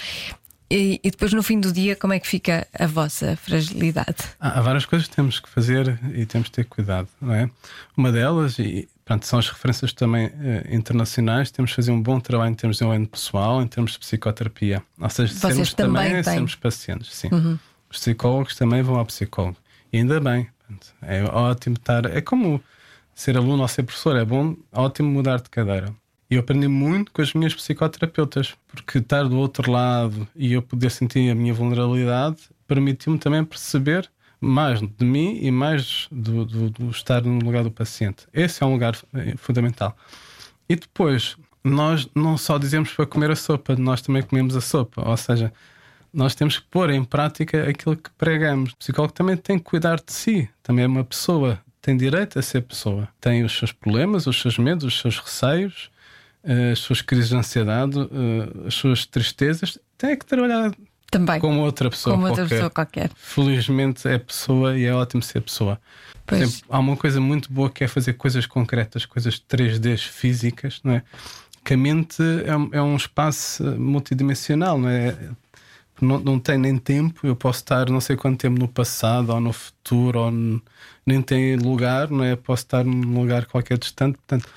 E, 0.69 0.99
e, 1.03 1.11
depois 1.11 1.31
no 1.31 1.43
fim 1.43 1.59
do 1.59 1.71
dia, 1.71 1.95
como 1.95 2.13
é 2.13 2.19
que 2.19 2.27
fica 2.27 2.67
a 2.73 2.87
vossa 2.87 3.35
fragilidade? 3.35 4.15
Há, 4.39 4.59
há 4.59 4.61
várias 4.61 4.85
coisas 4.85 5.07
que 5.07 5.15
temos 5.15 5.39
que 5.39 5.47
fazer 5.47 5.99
e 6.13 6.25
temos 6.25 6.49
que 6.49 6.55
ter 6.55 6.65
cuidado, 6.65 7.07
não 7.21 7.33
é? 7.33 7.49
Uma 7.95 8.11
delas, 8.11 8.57
e 8.57 8.89
pronto, 9.03 9.27
são 9.27 9.37
as 9.37 9.47
referências 9.47 9.93
também 9.93 10.31
eh, 10.41 10.67
internacionais, 10.71 11.51
temos 11.51 11.71
que 11.71 11.75
fazer 11.75 11.91
um 11.91 12.01
bom 12.01 12.19
trabalho 12.19 12.51
em 12.51 12.55
termos 12.55 12.77
de 12.77 12.79
desenvolvimento 12.79 13.11
pessoal, 13.11 13.61
em 13.61 13.67
termos 13.67 13.91
de 13.91 13.99
psicoterapia. 13.99 14.81
Ou 14.99 15.09
seja, 15.09 15.33
Vocês 15.33 15.53
sermos 15.53 15.73
também, 15.75 16.23
sermos 16.23 16.55
pacientes, 16.55 17.13
sim. 17.13 17.29
Uhum. 17.31 17.59
Os 17.89 17.99
psicólogos 17.99 18.55
também 18.55 18.81
vão 18.81 18.95
ao 18.95 19.05
psicólogo. 19.05 19.57
E 19.93 19.97
ainda 19.97 20.19
bem, 20.19 20.49
pronto, 20.65 20.87
é 21.03 21.23
ótimo 21.25 21.75
estar. 21.75 22.05
É 22.05 22.21
como 22.21 22.61
ser 23.13 23.37
aluno 23.37 23.61
ou 23.61 23.67
ser 23.67 23.83
professor, 23.83 24.15
é 24.17 24.25
bom, 24.25 24.57
ótimo 24.73 25.09
mudar 25.09 25.37
de 25.37 25.49
cadeira. 25.49 25.93
Eu 26.29 26.39
aprendi 26.39 26.67
muito 26.67 27.11
com 27.11 27.21
as 27.21 27.33
minhas 27.33 27.53
psicoterapeutas, 27.53 28.55
porque 28.67 28.97
estar 28.97 29.23
do 29.25 29.37
outro 29.37 29.71
lado 29.71 30.27
e 30.35 30.53
eu 30.53 30.61
poder 30.61 30.89
sentir 30.89 31.29
a 31.29 31.35
minha 31.35 31.53
vulnerabilidade 31.53 32.37
permitiu-me 32.67 33.19
também 33.19 33.45
perceber 33.45 34.09
mais 34.41 34.79
de 34.81 35.05
mim 35.05 35.39
e 35.41 35.51
mais 35.51 36.07
do, 36.11 36.43
do, 36.45 36.69
do, 36.69 36.89
estar 36.89 37.21
no 37.21 37.39
lugar 37.39 37.63
do 37.63 37.71
paciente. 37.71 38.27
Esse 38.33 38.63
é 38.63 38.65
um 38.65 38.73
lugar 38.73 38.97
eh, 39.13 39.35
fundamental. 39.37 39.95
E 40.67 40.75
depois, 40.75 41.37
nós 41.63 42.09
não 42.15 42.37
só 42.37 42.57
dizemos 42.57 42.91
para 42.91 43.05
comer 43.05 43.29
a 43.29 43.35
sopa, 43.35 43.75
nós 43.75 44.01
também 44.01 44.23
comemos 44.23 44.55
a 44.55 44.61
sopa. 44.61 45.07
Ou 45.07 45.17
seja, 45.17 45.53
nós 46.11 46.33
temos 46.33 46.57
que 46.57 46.65
pôr 46.69 46.89
em 46.89 47.03
prática 47.03 47.69
aquilo 47.69 47.95
que 47.95 48.09
pregamos. 48.17 48.71
O 48.71 48.77
psicólogo 48.77 49.13
também 49.13 49.37
tem 49.37 49.59
que 49.59 49.65
cuidar 49.65 49.97
de 49.97 50.11
si, 50.11 50.49
também 50.63 50.85
é 50.85 50.87
uma 50.87 51.03
pessoa, 51.03 51.59
tem 51.81 51.95
direito 51.95 52.39
a 52.39 52.41
ser 52.41 52.61
pessoa. 52.61 53.07
Tem 53.21 53.43
os 53.43 53.55
seus 53.55 53.71
problemas, 53.71 54.25
os 54.25 54.41
seus 54.41 54.57
medos, 54.57 54.85
os 54.85 54.99
seus 54.99 55.19
receios 55.19 55.91
as 56.71 56.79
suas 56.79 57.01
crises 57.01 57.29
de 57.29 57.35
ansiedade, 57.35 57.99
eh, 57.99 58.67
as 58.67 58.73
suas 58.75 59.05
tristezas, 59.05 59.79
tem 59.97 60.15
que 60.17 60.25
trabalhar 60.25 60.71
também 61.09 61.39
como 61.39 61.61
outra 61.61 61.89
pessoa, 61.89 62.15
como 62.15 62.27
outra 62.27 62.43
qualquer. 62.43 62.55
pessoa 62.55 62.69
qualquer. 62.69 63.11
Felizmente 63.15 64.07
é 64.07 64.17
pessoa 64.17 64.77
e 64.77 64.85
é 64.85 64.93
ótimo 64.93 65.23
ser 65.23 65.41
pessoa. 65.41 65.79
Por 66.25 66.35
exemplo, 66.35 66.55
há 66.69 66.79
uma 66.79 66.97
coisa 66.97 67.21
muito 67.21 67.51
boa 67.51 67.69
que 67.69 67.83
é 67.83 67.87
fazer 67.87 68.13
coisas 68.13 68.45
concretas, 68.45 69.05
coisas 69.05 69.39
3D 69.39 69.97
físicas, 69.97 70.81
não 70.83 70.93
é? 70.93 71.03
Que 71.63 71.75
a 71.75 71.77
mente 71.77 72.21
é, 72.21 72.77
é 72.77 72.81
um 72.81 72.95
espaço 72.95 73.63
multidimensional, 73.63 74.77
não 74.77 74.89
é? 74.89 75.15
Não, 76.01 76.19
não 76.19 76.39
tem 76.39 76.57
nem 76.57 76.77
tempo, 76.77 77.25
eu 77.25 77.35
posso 77.35 77.59
estar 77.59 77.89
não 77.89 78.01
sei 78.01 78.17
quanto 78.17 78.41
tempo 78.41 78.59
no 78.59 78.67
passado 78.67 79.29
ou 79.29 79.39
no 79.39 79.53
futuro, 79.53 80.19
ou 80.19 80.61
nem 81.05 81.21
tem 81.21 81.55
lugar, 81.55 82.09
não 82.09 82.23
é? 82.23 82.35
Posso 82.35 82.63
estar 82.63 82.83
num 82.83 83.21
lugar 83.21 83.45
qualquer 83.45 83.77
distante, 83.77 84.17
portanto 84.17 84.49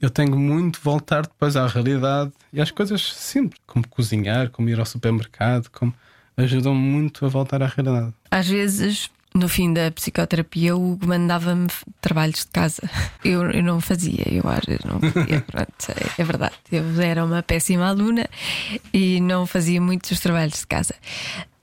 eu 0.00 0.08
tenho 0.08 0.38
muito 0.38 0.80
voltar 0.82 1.22
depois 1.22 1.56
à 1.56 1.66
realidade 1.66 2.32
e 2.52 2.60
às 2.60 2.70
coisas 2.70 3.02
simples, 3.14 3.60
como 3.66 3.86
cozinhar, 3.86 4.50
como 4.50 4.68
ir 4.68 4.78
ao 4.78 4.86
supermercado, 4.86 5.68
como 5.70 5.94
ajudam 6.36 6.74
muito 6.74 7.24
a 7.26 7.28
voltar 7.28 7.62
à 7.62 7.66
realidade. 7.66 8.14
Às 8.30 8.48
vezes, 8.48 9.10
no 9.34 9.48
fim 9.48 9.72
da 9.72 9.90
psicoterapia, 9.90 10.74
o 10.74 10.92
Hugo 10.92 11.06
mandava-me 11.06 11.68
trabalhos 12.00 12.40
de 12.40 12.50
casa. 12.50 12.82
Eu, 13.22 13.50
eu 13.50 13.62
não 13.62 13.82
fazia, 13.82 14.24
eu 14.26 14.42
não 14.86 14.98
fazia. 14.98 15.40
Pronto, 15.46 15.90
é, 15.90 16.22
é 16.22 16.24
verdade. 16.24 16.54
Eu 16.72 17.00
era 17.02 17.22
uma 17.22 17.42
péssima 17.42 17.86
aluna 17.86 18.26
e 18.94 19.20
não 19.20 19.46
fazia 19.46 19.78
muitos 19.78 20.18
trabalhos 20.20 20.60
de 20.60 20.66
casa. 20.66 20.94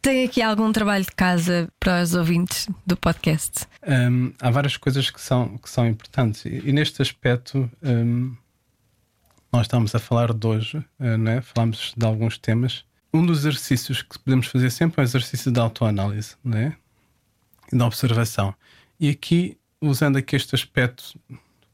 Tem 0.08 0.24
aqui 0.24 0.42
algum 0.42 0.72
trabalho 0.72 1.04
de 1.04 1.12
casa 1.12 1.68
para 1.78 2.02
os 2.02 2.14
ouvintes 2.14 2.70
do 2.86 2.96
podcast? 2.96 3.68
Um, 3.86 4.32
há 4.40 4.50
várias 4.50 4.78
coisas 4.78 5.10
que 5.10 5.20
são, 5.20 5.58
que 5.58 5.70
são 5.70 5.86
importantes 5.86 6.46
e, 6.46 6.62
e 6.64 6.72
neste 6.72 7.02
aspecto 7.02 7.70
um, 7.84 8.34
nós 9.52 9.64
estamos 9.64 9.94
a 9.94 10.00
falar 10.00 10.34
de 10.34 10.48
hoje, 10.48 10.78
uh, 10.78 11.18
né? 11.18 11.42
falamos 11.42 11.94
de 11.98 12.06
alguns 12.06 12.38
temas. 12.38 12.86
Um 13.14 13.26
dos 13.26 13.40
exercícios 13.40 14.02
que 14.02 14.18
podemos 14.18 14.48
fazer 14.48 14.70
sempre 14.70 15.02
é 15.02 15.04
o 15.04 15.04
exercício 15.04 15.52
de 15.52 15.60
autoanálise 15.60 16.38
né? 16.42 16.78
e 17.70 17.76
da 17.76 17.86
observação. 17.86 18.56
E 18.98 19.10
aqui, 19.10 19.58
usando 19.82 20.16
aqui 20.16 20.38
este 20.38 20.56
aspecto, 20.56 21.20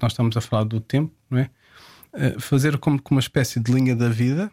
nós 0.02 0.14
estamos 0.14 0.36
a 0.36 0.42
falar 0.42 0.64
do 0.64 0.82
tempo, 0.82 1.14
não 1.30 1.38
é? 1.38 1.52
Uh, 2.12 2.40
fazer 2.42 2.80
como, 2.80 3.00
como 3.00 3.18
uma 3.18 3.22
espécie 3.22 3.60
de 3.60 3.72
linha 3.72 3.96
da 3.96 4.10
vida. 4.10 4.52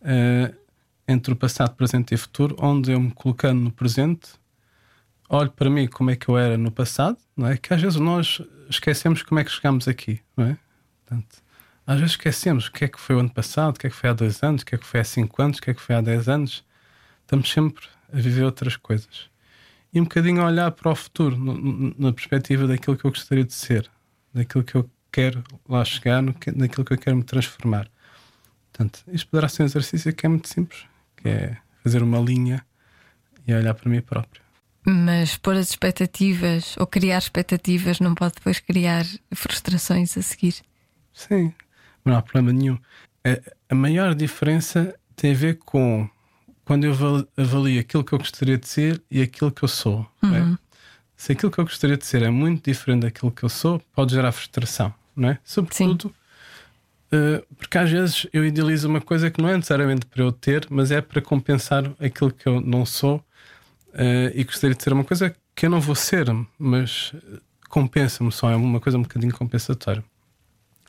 Uh, 0.00 0.67
entre 1.08 1.32
o 1.32 1.36
passado, 1.36 1.74
presente 1.74 2.14
e 2.14 2.18
futuro, 2.18 2.54
onde 2.60 2.92
eu 2.92 3.00
me 3.00 3.10
colocando 3.10 3.58
no 3.58 3.72
presente, 3.72 4.28
olho 5.28 5.50
para 5.50 5.70
mim 5.70 5.88
como 5.88 6.10
é 6.10 6.16
que 6.16 6.28
eu 6.28 6.36
era 6.36 6.58
no 6.58 6.70
passado, 6.70 7.16
não 7.34 7.48
é? 7.48 7.56
Que 7.56 7.72
às 7.72 7.80
vezes 7.80 7.98
nós 7.98 8.42
esquecemos 8.68 9.22
como 9.22 9.40
é 9.40 9.44
que 9.44 9.50
chegamos 9.50 9.88
aqui, 9.88 10.20
não 10.36 10.44
é? 10.44 10.58
Portanto, 11.06 11.42
às 11.86 11.96
vezes 11.98 12.12
esquecemos 12.12 12.66
o 12.66 12.72
que 12.72 12.84
é 12.84 12.88
que 12.88 13.00
foi 13.00 13.16
o 13.16 13.20
ano 13.20 13.30
passado, 13.30 13.74
o 13.74 13.78
que 13.78 13.86
é 13.86 13.90
que 13.90 13.96
foi 13.96 14.10
há 14.10 14.12
dois 14.12 14.42
anos, 14.42 14.60
o 14.60 14.66
que 14.66 14.74
é 14.74 14.78
que 14.78 14.86
foi 14.86 15.00
há 15.00 15.04
cinco 15.04 15.40
anos, 15.42 15.56
o 15.56 15.62
que 15.62 15.70
é 15.70 15.74
que 15.74 15.80
foi 15.80 15.94
há 15.96 16.02
dez 16.02 16.28
anos. 16.28 16.62
Estamos 17.22 17.50
sempre 17.50 17.86
a 18.12 18.16
viver 18.16 18.44
outras 18.44 18.76
coisas. 18.76 19.30
E 19.92 19.98
um 19.98 20.04
bocadinho 20.04 20.42
a 20.42 20.46
olhar 20.46 20.70
para 20.72 20.90
o 20.90 20.94
futuro, 20.94 21.38
no, 21.38 21.94
na 21.98 22.12
perspectiva 22.12 22.66
daquilo 22.66 22.96
que 22.96 23.06
eu 23.06 23.10
gostaria 23.10 23.44
de 23.44 23.54
ser, 23.54 23.90
daquilo 24.34 24.62
que 24.62 24.74
eu 24.74 24.90
quero 25.10 25.42
lá 25.66 25.82
chegar, 25.86 26.20
no, 26.20 26.34
naquilo 26.54 26.84
que 26.84 26.92
eu 26.92 26.98
quero 26.98 27.16
me 27.16 27.24
transformar. 27.24 27.90
Portanto, 28.70 29.02
isto 29.08 29.30
poderá 29.30 29.48
ser 29.48 29.62
um 29.62 29.66
exercício 29.66 30.14
que 30.14 30.26
é 30.26 30.28
muito 30.28 30.46
simples 30.46 30.84
que 31.20 31.28
é 31.28 31.56
fazer 31.82 32.02
uma 32.02 32.18
linha 32.18 32.64
e 33.46 33.54
olhar 33.54 33.74
para 33.74 33.90
mim 33.90 34.00
próprio. 34.00 34.42
Mas 34.84 35.36
pôr 35.36 35.56
as 35.56 35.70
expectativas 35.70 36.76
ou 36.78 36.86
criar 36.86 37.18
expectativas 37.18 38.00
não 38.00 38.14
pode 38.14 38.34
depois 38.34 38.60
criar 38.60 39.04
frustrações 39.34 40.16
a 40.16 40.22
seguir. 40.22 40.56
Sim, 41.12 41.52
não 42.04 42.16
há 42.16 42.22
problema 42.22 42.52
nenhum. 42.52 42.78
A, 43.24 43.72
a 43.72 43.74
maior 43.74 44.14
diferença 44.14 44.94
tem 45.14 45.32
a 45.32 45.34
ver 45.34 45.58
com 45.58 46.08
quando 46.64 46.84
eu 46.84 46.92
avalio 47.36 47.80
aquilo 47.80 48.04
que 48.04 48.12
eu 48.12 48.18
gostaria 48.18 48.58
de 48.58 48.68
ser 48.68 49.02
e 49.10 49.20
aquilo 49.22 49.50
que 49.50 49.62
eu 49.62 49.68
sou. 49.68 50.06
É? 50.22 50.26
Uhum. 50.26 50.54
É? 50.54 50.58
Se 51.16 51.32
aquilo 51.32 51.50
que 51.50 51.58
eu 51.58 51.64
gostaria 51.64 51.96
de 51.96 52.06
ser 52.06 52.22
é 52.22 52.30
muito 52.30 52.70
diferente 52.70 53.02
daquilo 53.02 53.32
que 53.32 53.42
eu 53.42 53.48
sou, 53.48 53.80
pode 53.92 54.14
gerar 54.14 54.30
frustração, 54.30 54.94
não 55.16 55.30
é? 55.30 55.38
Sobretudo 55.42 56.08
Sim. 56.08 56.14
Uh, 57.12 57.42
porque 57.56 57.78
às 57.78 57.90
vezes 57.90 58.26
eu 58.32 58.44
idealizo 58.44 58.86
uma 58.86 59.00
coisa 59.00 59.30
que 59.30 59.40
não 59.40 59.48
é 59.48 59.56
necessariamente 59.56 60.04
para 60.06 60.22
eu 60.22 60.30
ter, 60.30 60.66
mas 60.68 60.90
é 60.90 61.00
para 61.00 61.22
compensar 61.22 61.90
aquilo 61.98 62.30
que 62.30 62.46
eu 62.46 62.60
não 62.60 62.84
sou 62.84 63.16
uh, 63.16 64.30
e 64.34 64.44
gostaria 64.44 64.76
de 64.76 64.82
ser 64.82 64.92
uma 64.92 65.04
coisa 65.04 65.34
que 65.54 65.66
eu 65.66 65.70
não 65.70 65.80
vou 65.80 65.94
ser, 65.94 66.26
mas 66.58 67.12
compensa-me 67.68 68.30
só, 68.30 68.50
é 68.50 68.56
uma 68.56 68.78
coisa 68.78 68.98
um 68.98 69.02
bocadinho 69.02 69.32
compensatória. 69.32 70.04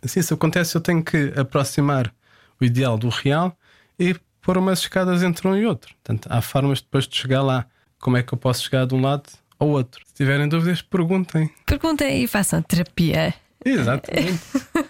Assim, 0.03 0.21
se 0.21 0.33
acontece, 0.33 0.75
eu 0.75 0.81
tenho 0.81 1.03
que 1.03 1.33
aproximar 1.35 2.13
o 2.59 2.65
ideal 2.65 2.97
do 2.97 3.09
real 3.09 3.57
e 3.97 4.15
pôr 4.41 4.57
umas 4.57 4.79
escadas 4.79 5.23
entre 5.23 5.47
um 5.47 5.55
e 5.55 5.65
outro. 5.65 5.93
Portanto, 5.95 6.27
há 6.31 6.41
formas 6.41 6.81
depois 6.81 7.07
de 7.07 7.15
chegar 7.15 7.41
lá. 7.41 7.65
Como 7.99 8.15
é 8.15 8.23
que 8.23 8.33
eu 8.33 8.37
posso 8.37 8.63
chegar 8.63 8.85
de 8.85 8.95
um 8.95 9.01
lado 9.01 9.29
ao 9.57 9.67
outro? 9.67 10.01
Se 10.07 10.13
tiverem 10.13 10.47
dúvidas, 10.47 10.81
perguntem. 10.81 11.49
Perguntem 11.65 12.23
e 12.23 12.27
façam 12.27 12.61
terapia. 12.61 13.33
Exatamente. 13.65 14.39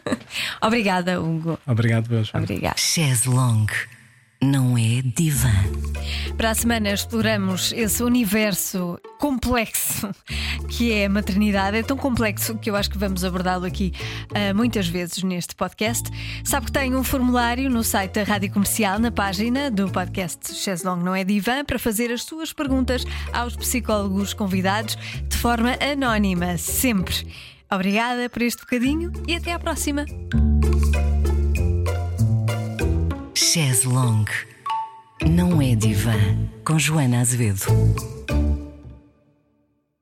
Obrigada, 0.61 1.19
Hugo. 1.21 1.59
Obrigado, 1.65 2.07
Beijo. 2.07 2.31
Obrigada. 2.35 2.77
Chaise 2.77 3.27
longue 3.27 3.73
não 4.41 4.77
é 4.77 5.01
divã. 5.01 5.51
Para 6.37 6.51
a 6.51 6.55
semana 6.55 6.91
exploramos 6.91 7.73
esse 7.73 8.01
universo 8.01 8.97
complexo 9.19 10.09
que 10.69 10.93
é 10.93 11.05
a 11.05 11.09
maternidade. 11.09 11.77
É 11.77 11.83
tão 11.83 11.97
complexo 11.97 12.57
que 12.57 12.69
eu 12.69 12.75
acho 12.75 12.89
que 12.89 12.97
vamos 12.97 13.25
abordá-lo 13.25 13.65
aqui 13.65 13.91
uh, 14.31 14.55
muitas 14.55 14.87
vezes 14.87 15.23
neste 15.23 15.55
podcast. 15.55 16.09
Sabe 16.43 16.67
que 16.67 16.71
tem 16.71 16.95
um 16.95 17.03
formulário 17.03 17.69
no 17.69 17.83
site 17.83 18.13
da 18.13 18.23
Rádio 18.23 18.51
Comercial, 18.53 18.97
na 18.97 19.11
página 19.11 19.69
do 19.69 19.89
podcast 19.89 20.53
Cheslong 20.53 21.03
Não 21.03 21.13
é 21.13 21.25
Divã, 21.25 21.65
para 21.65 21.77
fazer 21.77 22.09
as 22.09 22.23
suas 22.23 22.53
perguntas 22.53 23.03
aos 23.33 23.57
psicólogos 23.57 24.33
convidados 24.33 24.97
de 25.27 25.35
forma 25.35 25.77
anónima, 25.81 26.57
sempre. 26.57 27.27
Obrigada 27.71 28.29
por 28.29 28.41
este 28.41 28.61
bocadinho 28.61 29.11
e 29.27 29.35
até 29.35 29.53
à 29.53 29.59
próxima. 29.59 30.05
Chaise 33.35 33.87
longue 33.87 34.31
não 35.27 35.61
é 35.61 35.75
divã. 35.75 36.13
Com 36.65 36.79
Joana 36.79 37.21
Azevedo. 37.21 37.65